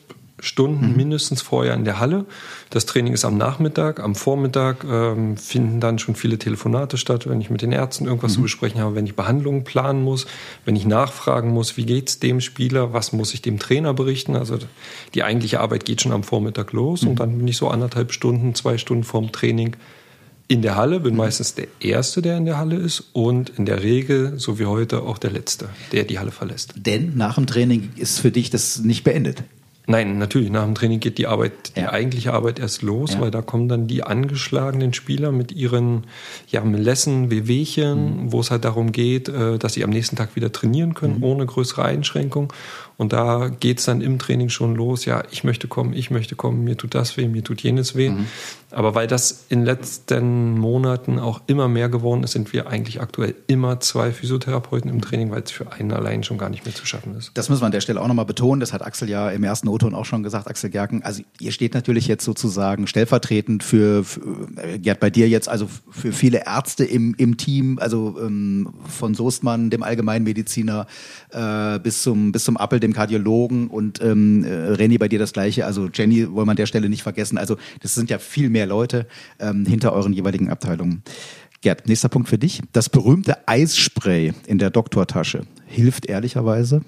[0.41, 0.97] Stunden mhm.
[0.97, 2.25] mindestens vorher in der Halle.
[2.71, 4.01] Das Training ist am Nachmittag.
[4.01, 8.33] Am Vormittag ähm, finden dann schon viele Telefonate statt, wenn ich mit den Ärzten irgendwas
[8.33, 8.37] mhm.
[8.37, 10.27] zu besprechen habe, wenn ich Behandlungen planen muss,
[10.65, 14.37] wenn ich nachfragen muss, wie geht's dem Spieler, was muss ich dem Trainer berichten.
[14.37, 14.59] Also
[15.15, 17.09] die eigentliche Arbeit geht schon am Vormittag los mhm.
[17.09, 19.77] und dann bin ich so anderthalb Stunden, zwei Stunden vorm Training
[20.51, 21.19] in der Halle, bin mhm.
[21.19, 25.03] meistens der Erste, der in der Halle ist und in der Regel, so wie heute,
[25.03, 26.75] auch der Letzte, der die Halle verlässt.
[26.77, 29.45] Denn nach dem Training ist für dich das nicht beendet.
[29.87, 30.51] Nein, natürlich.
[30.51, 33.21] Nach dem Training geht die Arbeit, die eigentliche Arbeit erst los, ja.
[33.21, 36.05] weil da kommen dann die angeschlagenen Spieler mit ihren
[36.49, 38.33] ja, Melessen, Wehwehchen, mhm.
[38.33, 41.25] wo es halt darum geht, äh, dass sie am nächsten Tag wieder trainieren können, mhm.
[41.25, 42.53] ohne größere Einschränkung.
[43.01, 46.65] Und da geht's dann im Training schon los, ja, ich möchte kommen, ich möchte kommen,
[46.65, 48.11] mir tut das weh, mir tut jenes weh.
[48.11, 48.27] Mhm.
[48.73, 53.01] Aber weil das in den letzten Monaten auch immer mehr geworden ist, sind wir eigentlich
[53.01, 56.75] aktuell immer zwei Physiotherapeuten im Training, weil es für einen allein schon gar nicht mehr
[56.75, 57.33] zu schaffen ist.
[57.35, 58.61] Das muss man an der Stelle auch nochmal betonen.
[58.61, 61.03] Das hat Axel ja im ersten O-Ton auch schon gesagt, Axel Gerken.
[61.03, 64.21] Also ihr steht natürlich jetzt sozusagen stellvertretend für, für
[64.57, 69.15] äh, Gerd, bei dir jetzt, also für viele Ärzte im, im Team, also ähm, von
[69.15, 70.87] Soestmann, dem Allgemeinmediziner,
[71.31, 75.33] äh, bis zum, bis zum Appel, dem Kardiologen und ähm, äh, René bei dir das
[75.33, 75.67] gleiche.
[75.67, 77.39] Also Jenny wollen wir an der Stelle nicht vergessen.
[77.39, 79.07] Also das sind ja viel mehr Leute
[79.39, 81.03] ähm, hinter euren jeweiligen Abteilungen.
[81.63, 82.63] Gerd, nächster Punkt für dich.
[82.73, 86.83] Das berühmte Eisspray in der Doktortasche hilft ehrlicherweise?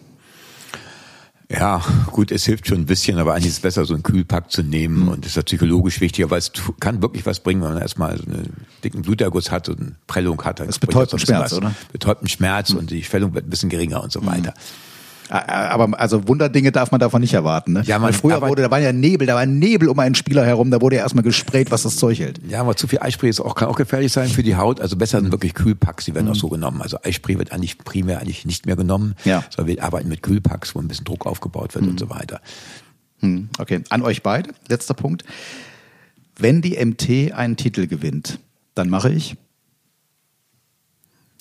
[1.51, 4.51] Ja, gut, es hilft schon ein bisschen, aber eigentlich ist es besser, so einen Kühlpack
[4.51, 5.09] zu nehmen mhm.
[5.09, 8.25] und ist ja psychologisch wichtiger, weil es kann wirklich was bringen, wenn man erstmal so
[8.25, 10.61] einen dicken Bluterguss hat und eine Prellung hat.
[10.61, 11.75] Das betäubt einen Schmerz, oder?
[11.93, 12.79] Betäubt einen Schmerz mhm.
[12.79, 14.53] und die Schwellung wird ein bisschen geringer und so weiter.
[14.53, 14.91] Mhm.
[15.33, 17.73] Aber also Wunderdinge darf man davon nicht erwarten.
[17.73, 17.83] Ne?
[17.87, 20.45] Ja, man, Weil früher wurde, da war ja Nebel, da war Nebel um einen Spieler
[20.45, 22.40] herum, da wurde ja erstmal gesprayt, was das Zeug hält.
[22.47, 24.79] Ja, aber zu viel Eispray ist auch, kann auch gefährlich sein für die Haut.
[24.79, 26.33] Also besser sind wirklich Kühlpacks, die werden mhm.
[26.33, 26.83] auch so genommen.
[26.83, 29.42] Also Eispray wird eigentlich primär eigentlich nicht mehr genommen, ja.
[29.49, 31.92] sondern wir arbeiten mit Kühlpacks, wo ein bisschen Druck aufgebaut wird mhm.
[31.92, 32.42] und so weiter.
[33.23, 33.49] Mhm.
[33.59, 35.25] Okay, an euch beide, letzter Punkt.
[36.37, 38.38] Wenn die MT einen Titel gewinnt,
[38.75, 39.37] dann mache ich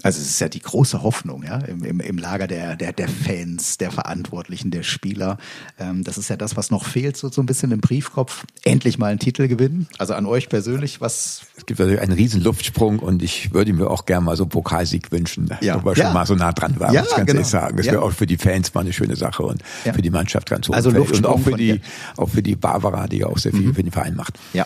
[0.03, 3.07] Also es ist ja die große Hoffnung, ja, im, im, im Lager der, der, der
[3.07, 5.37] Fans, der Verantwortlichen, der Spieler.
[5.79, 8.45] Ähm, das ist ja das, was noch fehlt, so, so ein bisschen im Briefkopf.
[8.63, 9.87] Endlich mal einen Titel gewinnen.
[9.97, 11.41] Also an euch persönlich, was.
[11.57, 14.49] Es gibt natürlich einen riesen Luftsprung und ich würde mir auch gerne mal so einen
[14.49, 15.81] Pokalsieg wünschen, ja.
[15.81, 16.05] wo wir ja.
[16.05, 17.39] schon mal so nah dran waren, ja, muss ich ganz genau.
[17.39, 17.77] ehrlich sagen.
[17.77, 17.93] Das ja.
[17.93, 19.93] wäre auch für die Fans mal eine schöne Sache und ja.
[19.93, 20.73] für die Mannschaft ganz hoch.
[20.73, 21.81] Also und auch für die,
[22.17, 23.75] auch für die Barbara, die ja auch sehr viel mhm.
[23.75, 24.39] für den Verein macht.
[24.53, 24.65] Ja.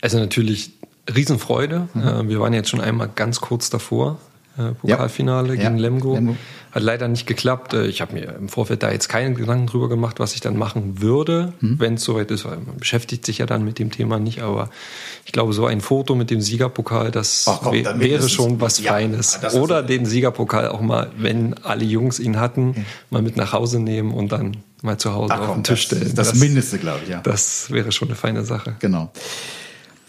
[0.00, 0.72] Also natürlich
[1.14, 1.88] Riesenfreude.
[1.94, 2.28] Mhm.
[2.28, 4.18] Wir waren jetzt schon einmal ganz kurz davor.
[4.58, 5.64] Äh, Pokalfinale ja.
[5.64, 6.14] gegen Lemgo.
[6.14, 6.36] Lemgo.
[6.72, 7.74] Hat leider nicht geklappt.
[7.74, 10.56] Äh, ich habe mir im Vorfeld da jetzt keinen Gedanken drüber gemacht, was ich dann
[10.56, 11.78] machen würde, mhm.
[11.78, 12.46] wenn es soweit ist.
[12.46, 14.42] Weil man beschäftigt sich ja dann mit dem Thema nicht.
[14.42, 14.70] Aber
[15.26, 18.92] ich glaube, so ein Foto mit dem Siegerpokal, das Ach, komm, wäre schon was ja,
[18.92, 19.40] Feines.
[19.54, 22.84] Oder den Siegerpokal auch mal, wenn alle Jungs ihn hatten, mhm.
[23.10, 25.82] mal mit nach Hause nehmen und dann mal zu Hause Ach, komm, auf den Tisch
[25.82, 26.02] stellen.
[26.02, 27.20] Das, das, das Mindeste, glaube ich, ja.
[27.20, 28.76] Das wäre schon eine feine Sache.
[28.78, 29.12] Genau.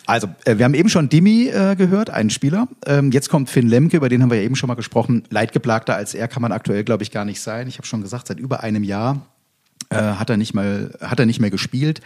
[0.07, 2.69] Also, äh, wir haben eben schon Dimi äh, gehört, einen Spieler.
[2.85, 5.23] Ähm, jetzt kommt Finn Lemke, über den haben wir ja eben schon mal gesprochen.
[5.29, 7.67] Leidgeplagter als er kann man aktuell, glaube ich, gar nicht sein.
[7.67, 9.27] Ich habe schon gesagt, seit über einem Jahr
[9.89, 11.99] äh, hat er nicht mal, hat er nicht mehr gespielt.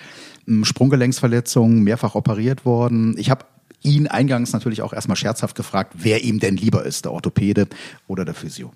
[0.64, 3.16] Sprunggelenksverletzung, mehrfach operiert worden.
[3.20, 3.46] Ich habe
[3.84, 7.68] ihn eingangs natürlich auch erstmal scherzhaft gefragt, wer ihm denn lieber ist, der Orthopäde
[8.08, 8.72] oder der Physio.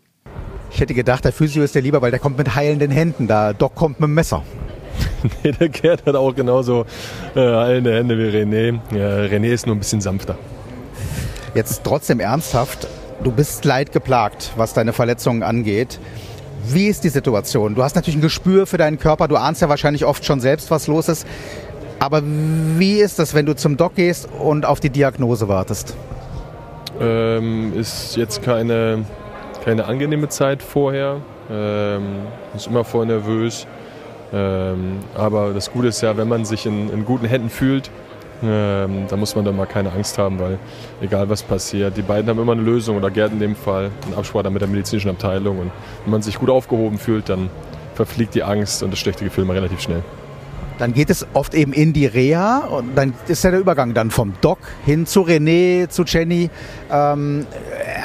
[0.72, 3.28] Ich hätte gedacht, der Physio ist der lieber, weil der kommt mit heilenden Händen.
[3.28, 4.44] Da Doc kommt mit dem Messer.
[5.44, 6.86] nee, der Gerd hat auch genauso
[7.36, 8.80] äh, heilende Hände wie René.
[8.96, 10.38] Ja, René ist nur ein bisschen sanfter.
[11.54, 12.88] Jetzt trotzdem ernsthaft,
[13.24, 16.00] du bist leidgeplagt, was deine Verletzungen angeht.
[16.68, 17.76] Wie ist die Situation?
[17.76, 20.72] Du hast natürlich ein Gespür für deinen Körper, du ahnst ja wahrscheinlich oft schon selbst,
[20.72, 21.28] was los ist.
[22.00, 25.96] Aber wie ist das, wenn du zum Doc gehst und auf die Diagnose wartest?
[27.00, 29.06] Ähm, ist jetzt keine,
[29.64, 31.22] keine angenehme Zeit vorher.
[31.50, 32.22] Ähm,
[32.56, 33.68] ist immer voll nervös.
[34.34, 37.90] Ähm, aber das Gute ist ja, wenn man sich in, in guten Händen fühlt,
[38.44, 40.60] ähm, da muss man dann mal keine Angst haben, weil
[41.02, 44.16] egal was passiert, die beiden haben immer eine Lösung oder Gerd in dem Fall, einen
[44.16, 45.60] Absprache mit der medizinischen Abteilung.
[45.60, 45.72] Und
[46.04, 47.50] wenn man sich gut aufgehoben fühlt, dann
[47.94, 50.04] verfliegt die Angst und das schlechte Gefühl mal relativ schnell.
[50.78, 54.12] Dann geht es oft eben in die Reha und dann ist ja der Übergang dann
[54.12, 56.50] vom Doc hin zu René, zu Jenny.
[56.92, 57.48] Ähm,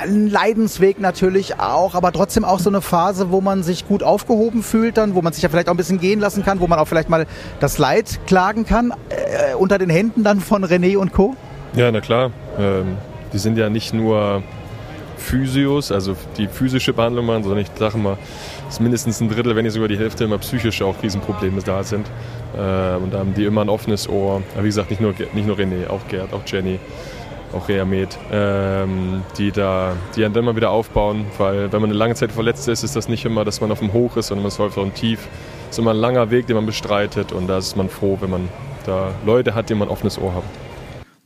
[0.02, 4.62] ein Leidensweg natürlich auch, aber trotzdem auch so eine Phase, wo man sich gut aufgehoben
[4.62, 6.78] fühlt dann, wo man sich ja vielleicht auch ein bisschen gehen lassen kann, wo man
[6.78, 7.26] auch vielleicht mal
[7.60, 11.36] das Leid klagen kann, äh, unter den Händen dann von René und Co.
[11.74, 12.30] Ja, na klar.
[12.58, 12.96] Ähm,
[13.32, 14.42] die sind ja nicht nur
[15.16, 18.16] Physios, also die physische Behandlung machen, sondern ich sage mal,
[18.66, 22.06] dass mindestens ein Drittel, wenn nicht sogar die Hälfte immer psychische auch Riesenprobleme da sind.
[22.56, 24.42] Äh, und da haben die immer ein offenes Ohr.
[24.54, 26.78] Aber wie gesagt, nicht nur, nicht nur René, auch Gerd, auch Jenny,
[27.52, 32.14] auch Reamed, ähm, die da, die dann immer wieder aufbauen, weil wenn man eine lange
[32.14, 34.52] Zeit verletzt ist, ist das nicht immer, dass man auf dem Hoch ist, sondern man
[34.52, 35.28] ist häufig auf dem Tief.
[35.64, 38.30] Es ist immer ein langer Weg, den man bestreitet und da ist man froh, wenn
[38.30, 38.48] man
[38.86, 40.44] da Leute hat, denen man ein offenes Ohr hat.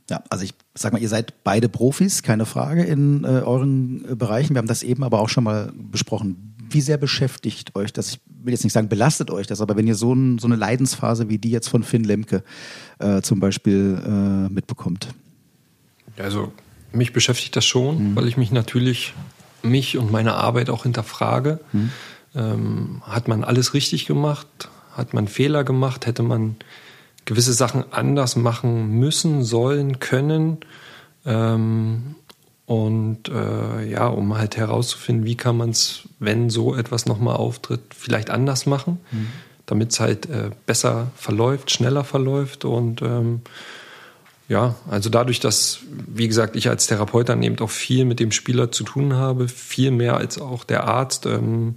[0.09, 4.15] Ja, also ich sag mal, ihr seid beide Profis, keine Frage, in äh, euren äh,
[4.15, 4.53] Bereichen.
[4.53, 6.55] Wir haben das eben aber auch schon mal besprochen.
[6.69, 8.09] Wie sehr beschäftigt euch das?
[8.09, 10.55] Ich will jetzt nicht sagen, belastet euch das, aber wenn ihr so, ein, so eine
[10.55, 12.43] Leidensphase wie die jetzt von Finn Lemke
[12.99, 15.07] äh, zum Beispiel äh, mitbekommt.
[16.17, 16.51] Also
[16.91, 18.15] mich beschäftigt das schon, mhm.
[18.15, 19.13] weil ich mich natürlich,
[19.61, 21.59] mich und meine Arbeit auch hinterfrage.
[21.73, 21.91] Mhm.
[22.35, 24.47] Ähm, hat man alles richtig gemacht?
[24.93, 26.05] Hat man Fehler gemacht?
[26.05, 26.55] Hätte man
[27.25, 30.59] gewisse Sachen anders machen müssen, sollen, können?
[31.25, 32.15] Ähm,
[32.65, 37.81] und äh, ja, um halt herauszufinden, wie kann man es, wenn so etwas nochmal auftritt,
[37.95, 39.27] vielleicht anders machen, mhm.
[39.67, 43.41] damit es halt äh, besser verläuft, schneller verläuft und ähm,
[44.47, 48.31] ja, also dadurch, dass, wie gesagt, ich als Therapeut dann eben auch viel mit dem
[48.31, 51.75] Spieler zu tun habe, viel mehr als auch der Arzt, ähm,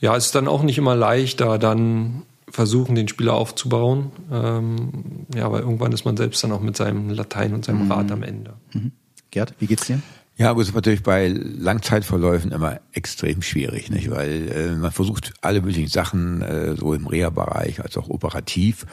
[0.00, 4.12] ja, ist dann auch nicht immer leicht, da dann versuchen, den Spieler aufzubauen.
[4.30, 7.92] Ähm, ja, weil irgendwann ist man selbst dann auch mit seinem Latein und seinem mhm.
[7.92, 8.54] Rat am Ende.
[8.72, 8.92] Mhm.
[9.30, 10.00] Gerd, wie geht's dir?
[10.36, 14.10] Ja, aber es ist natürlich bei Langzeitverläufen immer extrem schwierig, nicht?
[14.10, 18.84] weil äh, man versucht alle möglichen Sachen, äh, so im Reha-Bereich als auch operativ.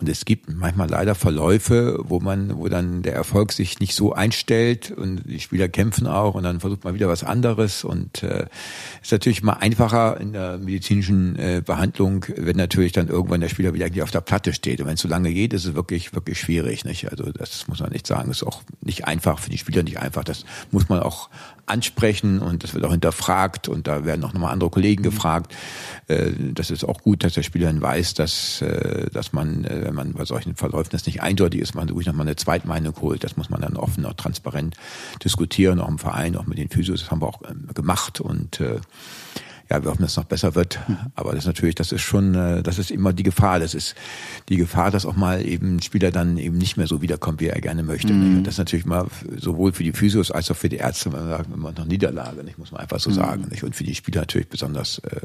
[0.00, 4.14] Und es gibt manchmal leider Verläufe, wo man, wo dann der Erfolg sich nicht so
[4.14, 8.46] einstellt und die Spieler kämpfen auch und dann versucht man wieder was anderes und äh,
[9.02, 13.74] ist natürlich mal einfacher in der medizinischen äh, Behandlung, wenn natürlich dann irgendwann der Spieler
[13.74, 14.80] wieder eigentlich auf der Platte steht.
[14.80, 16.84] Und wenn es so lange geht, ist es wirklich, wirklich schwierig.
[16.86, 17.10] Nicht?
[17.10, 18.30] Also das muss man nicht sagen.
[18.30, 20.24] Ist auch nicht einfach für die Spieler nicht einfach.
[20.24, 21.28] Das muss man auch
[21.70, 25.54] ansprechen und das wird auch hinterfragt und da werden auch nochmal andere Kollegen gefragt.
[26.08, 29.84] Äh, das ist auch gut, dass der Spieler dann weiß, dass, äh, dass man, äh,
[29.84, 33.24] wenn man bei solchen Verläufen das nicht eindeutig ist, man ruhig nochmal eine Zweitmeinung holt.
[33.24, 34.76] Das muss man dann offen und transparent
[35.24, 37.00] diskutieren, auch im Verein, auch mit den Physios.
[37.00, 38.60] Das haben wir auch ähm, gemacht und
[39.70, 40.80] ja, wir hoffen, dass es noch besser wird.
[40.88, 40.96] Mhm.
[41.14, 43.60] Aber das ist natürlich, das ist schon, äh, das ist immer die Gefahr.
[43.60, 43.94] Das ist
[44.48, 47.46] die Gefahr, dass auch mal eben ein Spieler dann eben nicht mehr so wiederkommt, wie
[47.46, 48.12] er gerne möchte.
[48.12, 48.42] Mhm.
[48.42, 49.06] Das ist natürlich mal
[49.36, 52.42] sowohl für die Physios als auch für die Ärzte, wenn man sagt, immer noch Niederlage,
[52.42, 53.14] nicht, muss man einfach so mhm.
[53.14, 53.46] sagen.
[53.48, 53.62] Nicht?
[53.62, 55.20] Und für die Spieler natürlich besonders äh,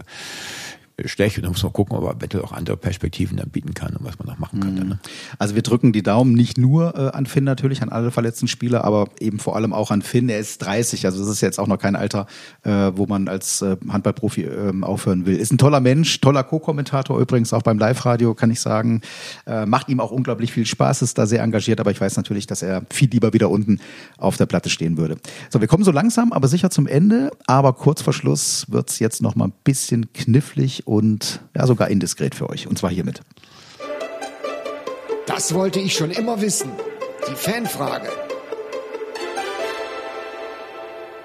[1.04, 1.38] schlecht.
[1.38, 4.18] Und dann muss man gucken, ob Vettel auch andere Perspektiven dann bieten kann und was
[4.18, 4.84] man noch machen könnte.
[4.84, 4.90] Mhm.
[4.90, 5.00] Ne?
[5.38, 8.84] Also wir drücken die Daumen nicht nur äh, an Finn natürlich, an alle verletzten Spieler,
[8.86, 10.30] aber eben vor allem auch an Finn.
[10.30, 12.28] Er ist 30, also das ist jetzt auch noch kein Alter,
[12.64, 15.36] äh, wo man als äh, Handballprofi äh, aufhören will.
[15.36, 19.02] Ist ein toller Mensch, toller Co-Kommentator übrigens auch beim Live-Radio, kann ich sagen.
[19.46, 22.48] Äh, macht ihm auch unglaublich viel Spaß, ist da sehr engagiert, aber ich weiß natürlich,
[22.48, 23.80] dass er viel lieber wieder unten
[24.18, 25.18] auf der Platte stehen würde.
[25.50, 29.22] So, wir kommen so langsam, aber sicher zum Ende, aber kurz vor Schluss wird's jetzt
[29.22, 32.68] noch mal ein bisschen knifflig und ja, sogar indiskret für euch.
[32.68, 33.22] Und zwar hiermit.
[35.26, 36.72] Das wollte ich schon immer wissen.
[37.28, 38.08] Die Fanfrage.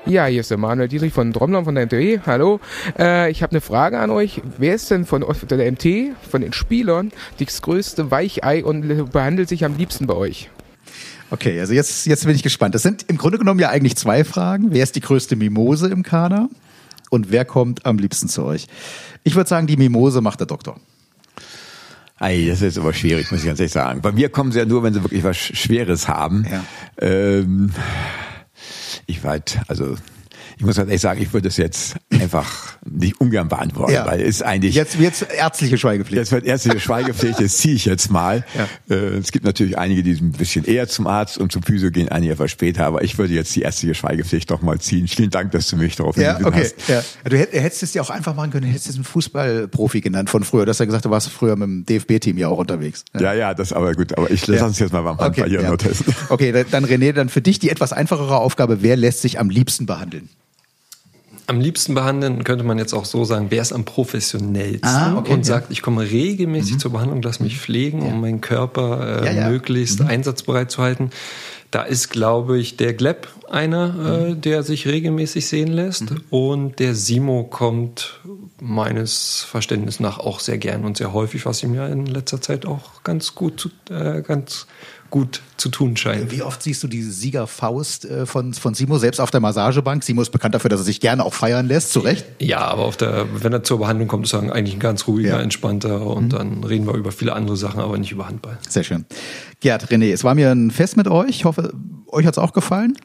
[0.07, 2.23] Ja, hier ist der Manuel Dietrich von Dromlern von der MTE.
[2.27, 2.59] Hallo.
[2.99, 4.40] Äh, ich habe eine Frage an euch.
[4.59, 9.64] Wer ist denn von der MT, von den Spielern, das größte Weichei und behandelt sich
[9.64, 10.51] am liebsten bei euch?
[11.31, 12.75] Okay, also jetzt, jetzt bin ich gespannt.
[12.75, 14.73] Das sind im Grunde genommen ja eigentlich zwei Fragen.
[14.73, 16.49] Wer ist die größte Mimose im Kader?
[17.11, 18.66] Und wer kommt am liebsten zu euch?
[19.23, 20.81] Ich würde sagen, die Mimose macht der Doktor.
[22.18, 24.01] Ei, das ist aber schwierig, muss ich ganz ehrlich sagen.
[24.01, 26.46] Bei mir kommen sie ja nur, wenn sie wirklich was Schweres haben.
[26.51, 26.64] Ja.
[26.99, 27.73] Ähm,
[29.07, 29.96] ich weiß, also
[30.59, 34.07] ich muss halt echt sagen, ich würde es jetzt einfach nicht ungern beantworten, ja.
[34.07, 36.19] weil es eigentlich jetzt jetzt ärztliche Schweigepflicht.
[36.19, 38.45] Jetzt wird ärztliche Schweigepflicht, das ziehe ich jetzt mal.
[38.61, 38.67] Ja.
[38.95, 42.09] Äh, es gibt natürlich einige, die ein bisschen eher zum Arzt und zum Physio gehen,
[42.09, 45.07] einige etwas später, aber ich würde jetzt die ärztliche Schweigepflicht doch mal ziehen.
[45.09, 46.65] Vielen Dank, dass du mich darauf ja, okay.
[46.65, 46.89] hast.
[46.89, 47.03] Ja.
[47.25, 50.43] Du hättest es ja auch einfach machen können, du hättest es einen Fußballprofi genannt von
[50.43, 50.67] früher.
[50.67, 53.05] Hast ja gesagt, du warst früher mit dem DFB-Team ja auch unterwegs.
[53.19, 55.63] Ja, ja, das aber gut, aber ich lasse uns jetzt mal beim Handball okay, hier
[55.63, 55.77] ja.
[55.77, 56.15] testen.
[56.29, 59.87] Okay, dann René, dann für dich die etwas einfachere Aufgabe, wer lässt sich am liebsten
[59.87, 60.29] behandeln?
[61.51, 65.33] Am liebsten behandeln, könnte man jetzt auch so sagen, wer ist am professionellsten ah, okay,
[65.33, 65.45] und ja.
[65.45, 66.79] sagt, ich komme regelmäßig mhm.
[66.79, 68.09] zur Behandlung, lass mich pflegen, ja.
[68.09, 70.07] um meinen Körper äh, ja, möglichst mhm.
[70.07, 71.11] einsatzbereit zu halten.
[71.73, 74.33] Da ist, glaube ich, der Gleb einer, äh, mhm.
[74.33, 76.11] äh, der sich regelmäßig sehen lässt.
[76.11, 76.21] Mhm.
[76.31, 78.21] Und der Simo kommt
[78.61, 82.65] meines Verständnisses nach auch sehr gern und sehr häufig, was ihm ja in letzter Zeit
[82.65, 84.69] auch ganz gut, äh, ganz
[85.11, 86.31] gut zu tun scheint.
[86.31, 90.03] Wie oft siehst du diese Siegerfaust äh, von, von Simo, selbst auf der Massagebank?
[90.03, 92.25] Simo ist bekannt dafür, dass er sich gerne auch feiern lässt, zu Recht?
[92.38, 95.31] Ja, aber auf der, wenn er zur Behandlung kommt, ist er eigentlich ein ganz ruhiger,
[95.31, 95.40] ja.
[95.40, 96.29] entspannter und mhm.
[96.31, 98.59] dann reden wir über viele andere Sachen, aber nicht über Handball.
[98.68, 99.05] Sehr schön.
[99.61, 101.31] Gerd, René, es war mir ein Fest mit euch.
[101.31, 101.73] Ich hoffe,
[102.07, 102.96] euch hat's auch gefallen.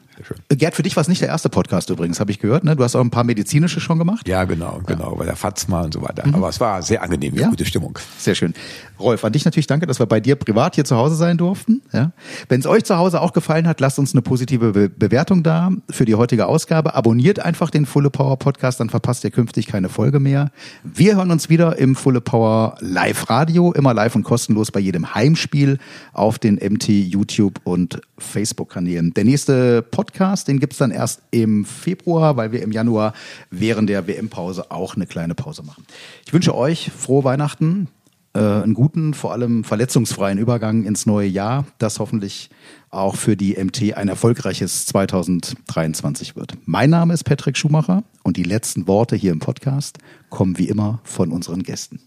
[0.48, 2.64] Gerd, für dich war es nicht der erste Podcast übrigens, habe ich gehört.
[2.64, 2.76] Ne?
[2.76, 4.26] Du hast auch ein paar medizinische schon gemacht.
[4.26, 6.26] Ja, genau, genau, bei der Fatma und so weiter.
[6.26, 6.34] Mhm.
[6.34, 7.48] Aber es war sehr angenehm, ja?
[7.48, 7.98] gute Stimmung.
[8.18, 8.54] Sehr schön.
[8.98, 11.82] Rolf, an dich natürlich danke, dass wir bei dir privat hier zu Hause sein durften.
[11.92, 12.12] Ja?
[12.48, 15.70] Wenn es euch zu Hause auch gefallen hat, lasst uns eine positive Be Bewertung da
[15.90, 16.94] für die heutige Ausgabe.
[16.94, 20.50] Abonniert einfach den Fulle Power Podcast, dann verpasst ihr künftig keine Folge mehr.
[20.82, 25.14] Wir hören uns wieder im Fulle Power Live Radio, immer live und kostenlos bei jedem
[25.14, 25.78] Heimspiel
[26.12, 29.12] auf den MT YouTube und Facebook Kanälen.
[29.14, 33.12] Der nächste Podcast, den gibt's dann erst im Februar, weil wir im Januar
[33.50, 35.84] während der WM-Pause auch eine kleine Pause machen.
[36.24, 37.88] Ich wünsche euch frohe Weihnachten,
[38.32, 42.50] äh, einen guten, vor allem verletzungsfreien Übergang ins neue Jahr, das hoffentlich
[42.90, 46.52] auch für die MT ein erfolgreiches 2023 wird.
[46.66, 49.98] Mein Name ist Patrick Schumacher und die letzten Worte hier im Podcast
[50.30, 52.00] kommen wie immer von unseren Gästen.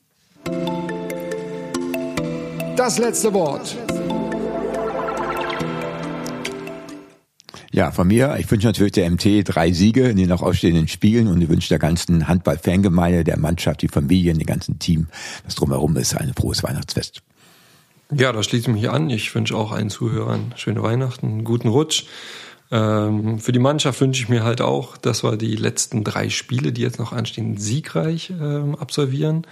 [2.78, 3.76] Das letzte Wort.
[7.72, 11.28] Ja, von mir, ich wünsche natürlich der MT drei Siege in den noch ausstehenden Spielen
[11.28, 15.08] und ich wünsche der ganzen Handball-Fangemeinde, der Mannschaft, die Familien, dem ganzen Team,
[15.46, 17.22] was drumherum ist, ein frohes Weihnachtsfest.
[18.12, 19.12] Ja, da schließe ich mich an.
[19.12, 22.06] Ich wünsche auch allen Zuhörern schöne Weihnachten, einen guten Rutsch.
[22.72, 26.72] Ähm, für die Mannschaft wünsche ich mir halt auch, dass wir die letzten drei Spiele,
[26.72, 29.46] die jetzt noch anstehen, siegreich ähm, absolvieren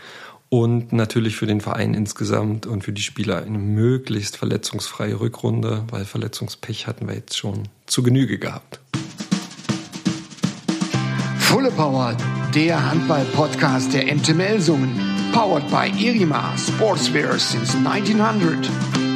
[0.50, 6.06] und natürlich für den Verein insgesamt und für die Spieler eine möglichst verletzungsfreie Rückrunde, weil
[6.06, 8.80] Verletzungspech hatten wir jetzt schon zu Genüge gehabt.
[11.40, 12.16] Fulle Power,
[12.54, 15.00] der Handball-Podcast der MTML Summen.
[15.34, 19.07] Powered by Irima Sportswear since 1900.